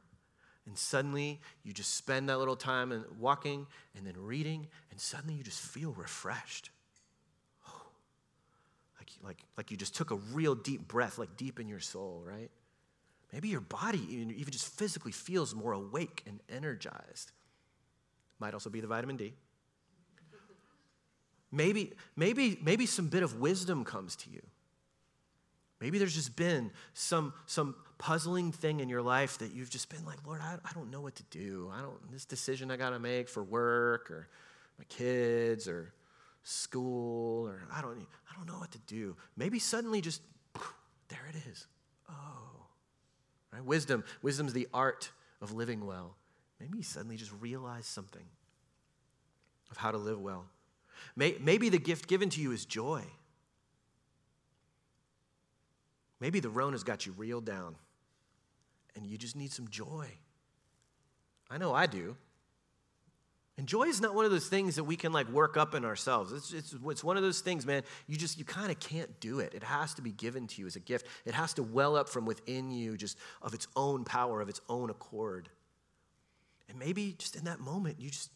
And 0.65 0.77
suddenly 0.77 1.41
you 1.63 1.73
just 1.73 1.95
spend 1.95 2.29
that 2.29 2.37
little 2.37 2.55
time 2.55 2.91
and 2.91 3.05
walking 3.19 3.67
and 3.95 4.05
then 4.05 4.15
reading, 4.17 4.67
and 4.91 4.99
suddenly 4.99 5.35
you 5.35 5.43
just 5.43 5.61
feel 5.61 5.93
refreshed 5.93 6.69
like, 9.23 9.37
like 9.57 9.71
you 9.71 9.77
just 9.77 9.95
took 9.95 10.11
a 10.11 10.15
real 10.15 10.55
deep 10.55 10.87
breath, 10.87 11.17
like 11.17 11.35
deep 11.37 11.59
in 11.59 11.67
your 11.67 11.79
soul, 11.79 12.23
right? 12.25 12.49
Maybe 13.33 13.49
your 13.49 13.61
body 13.61 14.05
even 14.09 14.51
just 14.51 14.67
physically 14.77 15.11
feels 15.11 15.53
more 15.53 15.73
awake 15.73 16.23
and 16.25 16.39
energized. 16.49 17.31
Might 18.39 18.53
also 18.53 18.69
be 18.69 18.79
the 18.79 18.87
vitamin 18.87 19.17
D. 19.17 19.33
Maybe, 21.51 21.93
maybe, 22.15 22.59
maybe 22.61 22.85
some 22.85 23.07
bit 23.07 23.23
of 23.23 23.39
wisdom 23.39 23.83
comes 23.85 24.15
to 24.17 24.29
you. 24.29 24.41
Maybe 25.79 25.97
there's 25.97 26.15
just 26.15 26.35
been 26.35 26.71
some, 26.93 27.33
some 27.45 27.75
puzzling 27.97 28.51
thing 28.51 28.79
in 28.79 28.89
your 28.89 29.01
life 29.01 29.37
that 29.39 29.53
you've 29.53 29.69
just 29.69 29.89
been 29.89 30.05
like, 30.05 30.25
Lord, 30.25 30.41
I, 30.41 30.57
I 30.63 30.73
don't 30.73 30.91
know 30.91 31.01
what 31.01 31.15
to 31.15 31.23
do. 31.29 31.71
I 31.73 31.81
don't, 31.81 32.11
this 32.11 32.25
decision 32.25 32.71
I 32.71 32.77
got 32.77 32.89
to 32.91 32.99
make 32.99 33.29
for 33.29 33.43
work 33.43 34.09
or 34.11 34.27
my 34.77 34.85
kids 34.85 35.67
or 35.67 35.93
school 36.47 37.45
or 37.45 37.61
I 37.73 37.81
don't, 37.81 37.97
I 38.31 38.35
don't 38.35 38.47
know 38.47 38.59
what 38.59 38.71
to 38.71 38.79
do. 38.79 39.17
Maybe 39.35 39.59
suddenly 39.59 39.99
just, 39.99 40.21
there 41.09 41.27
it 41.29 41.35
is. 41.49 41.67
Oh, 42.09 42.65
right? 43.51 43.63
Wisdom, 43.63 44.03
wisdom's 44.21 44.53
the 44.53 44.67
art 44.73 45.11
of 45.41 45.51
living 45.51 45.85
well. 45.85 46.15
Maybe 46.59 46.77
you 46.77 46.83
suddenly 46.83 47.17
just 47.17 47.31
realize 47.39 47.85
something 47.85 48.23
of 49.69 49.77
how 49.77 49.91
to 49.91 49.97
live 49.97 50.21
well. 50.21 50.45
Maybe 51.15 51.69
the 51.69 51.77
gift 51.77 52.07
given 52.07 52.29
to 52.29 52.41
you 52.41 52.51
is 52.53 52.65
joy. 52.65 53.03
Maybe 56.19 56.39
the 56.39 56.49
Rona's 56.49 56.83
got 56.83 57.05
you 57.05 57.13
reeled 57.17 57.45
down 57.45 57.75
and 58.95 59.05
you 59.05 59.17
just 59.17 59.35
need 59.35 59.51
some 59.51 59.67
joy. 59.67 60.07
I 61.51 61.57
know 61.57 61.73
I 61.73 61.85
do. 61.85 62.15
And 63.57 63.65
joy 63.65 63.83
is 63.83 63.99
not 63.99 64.13
one 64.13 64.23
of 64.23 64.29
those 64.29 64.47
things 64.47 64.75
that 64.75 64.83
we 64.83 64.95
can 64.95 65.11
like 65.11 65.27
work 65.29 65.57
up 65.57 65.73
in 65.73 65.83
ourselves. 65.83 66.31
It's, 66.31 66.53
it's, 66.53 66.75
it's 66.87 67.03
one 67.03 67.17
of 67.17 67.23
those 67.23 67.41
things, 67.41 67.65
man, 67.65 67.81
you 68.05 68.15
just, 68.15 68.37
you 68.37 68.45
kind 68.45 68.69
of 68.69 68.79
can't 68.79 69.19
do 69.19 69.39
it. 69.39 69.55
It 69.55 69.63
has 69.63 69.95
to 69.95 70.03
be 70.03 70.11
given 70.11 70.45
to 70.47 70.61
you 70.61 70.67
as 70.67 70.75
a 70.75 70.79
gift. 70.79 71.07
It 71.25 71.33
has 71.33 71.55
to 71.55 71.63
well 71.63 71.95
up 71.95 72.07
from 72.07 72.25
within 72.25 72.69
you 72.69 72.97
just 72.97 73.17
of 73.41 73.55
its 73.55 73.67
own 73.75 74.03
power, 74.03 74.41
of 74.41 74.49
its 74.49 74.61
own 74.69 74.91
accord. 74.91 75.49
And 76.69 76.77
maybe 76.77 77.15
just 77.17 77.35
in 77.35 77.45
that 77.45 77.59
moment, 77.59 77.99
you 77.99 78.11
just, 78.11 78.29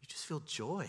you 0.00 0.06
just 0.06 0.24
feel 0.24 0.40
joy. 0.46 0.88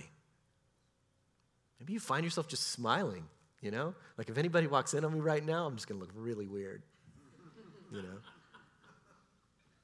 Maybe 1.80 1.94
you 1.94 2.00
find 2.00 2.24
yourself 2.24 2.48
just 2.48 2.67
smiling, 2.67 3.24
you 3.62 3.72
know? 3.72 3.96
Like 4.15 4.30
if 4.30 4.38
anybody 4.38 4.67
walks 4.67 4.94
in 4.94 5.04
on 5.04 5.12
me 5.12 5.22
right 5.22 5.44
now, 5.44 5.65
I'm 5.65 5.76
just 5.76 5.88
to 5.88 5.96
look 5.96 6.12
really 6.15 6.46
weird, 6.46 6.84
you 7.91 8.04
know? 8.04 8.20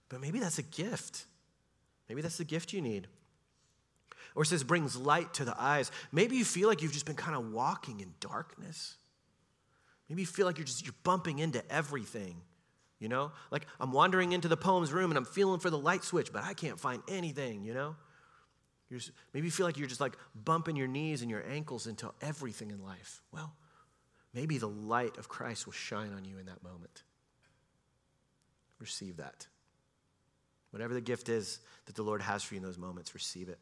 But 0.09 0.21
maybe 0.21 0.39
that's 0.39 0.59
a 0.59 0.63
gift. 0.63 1.25
Maybe 2.07 2.21
that's 2.21 2.37
the 2.37 2.45
gift 2.45 2.73
you 2.73 2.81
need. 2.81 3.07
Or 4.37 4.45
says 4.45 4.63
brings 4.63 4.95
light 4.95 5.33
to 5.33 5.45
the 5.45 5.55
eyes. 5.59 5.91
Maybe 6.11 6.35
you 6.37 6.45
feel 6.45 6.69
like 6.69 6.83
you've 6.83 6.93
just 6.93 7.07
been 7.07 7.15
kind 7.15 7.35
of 7.35 7.51
walking 7.51 8.01
in 8.01 8.13
darkness. 8.19 8.95
Maybe 10.07 10.21
you 10.21 10.27
feel 10.27 10.45
like 10.45 10.59
you're 10.59 10.65
just 10.65 10.85
you're 10.85 10.93
bumping 11.03 11.39
into 11.39 11.63
everything. 11.71 12.35
You 12.99 13.09
know? 13.09 13.31
Like 13.49 13.65
I'm 13.79 13.91
wandering 13.91 14.33
into 14.33 14.47
the 14.47 14.55
poem's 14.55 14.93
room 14.93 15.09
and 15.09 15.17
I'm 15.17 15.25
feeling 15.25 15.59
for 15.59 15.71
the 15.71 15.77
light 15.77 16.03
switch, 16.03 16.31
but 16.31 16.43
I 16.43 16.53
can't 16.53 16.79
find 16.79 17.01
anything, 17.07 17.63
you 17.63 17.73
know? 17.73 17.95
Just, 18.91 19.09
maybe 19.33 19.47
you 19.47 19.51
feel 19.51 19.65
like 19.65 19.79
you're 19.79 19.87
just 19.87 19.99
like 19.99 20.15
bumping 20.45 20.75
your 20.75 20.87
knees 20.87 21.23
and 21.23 21.31
your 21.31 21.43
ankles 21.49 21.87
into 21.87 22.11
everything 22.21 22.69
in 22.69 22.83
life. 22.83 23.23
Well, 23.33 23.55
maybe 24.35 24.59
the 24.59 24.69
light 24.69 25.17
of 25.17 25.27
Christ 25.27 25.65
will 25.65 25.73
shine 25.73 26.13
on 26.13 26.25
you 26.25 26.37
in 26.37 26.45
that 26.45 26.63
moment. 26.63 27.01
Receive 28.79 29.17
that. 29.17 29.47
Whatever 30.69 30.93
the 30.93 31.01
gift 31.01 31.27
is 31.27 31.59
that 31.87 31.95
the 31.95 32.03
Lord 32.03 32.21
has 32.21 32.43
for 32.43 32.53
you 32.53 32.59
in 32.59 32.63
those 32.63 32.77
moments, 32.77 33.15
receive 33.15 33.49
it. 33.49 33.57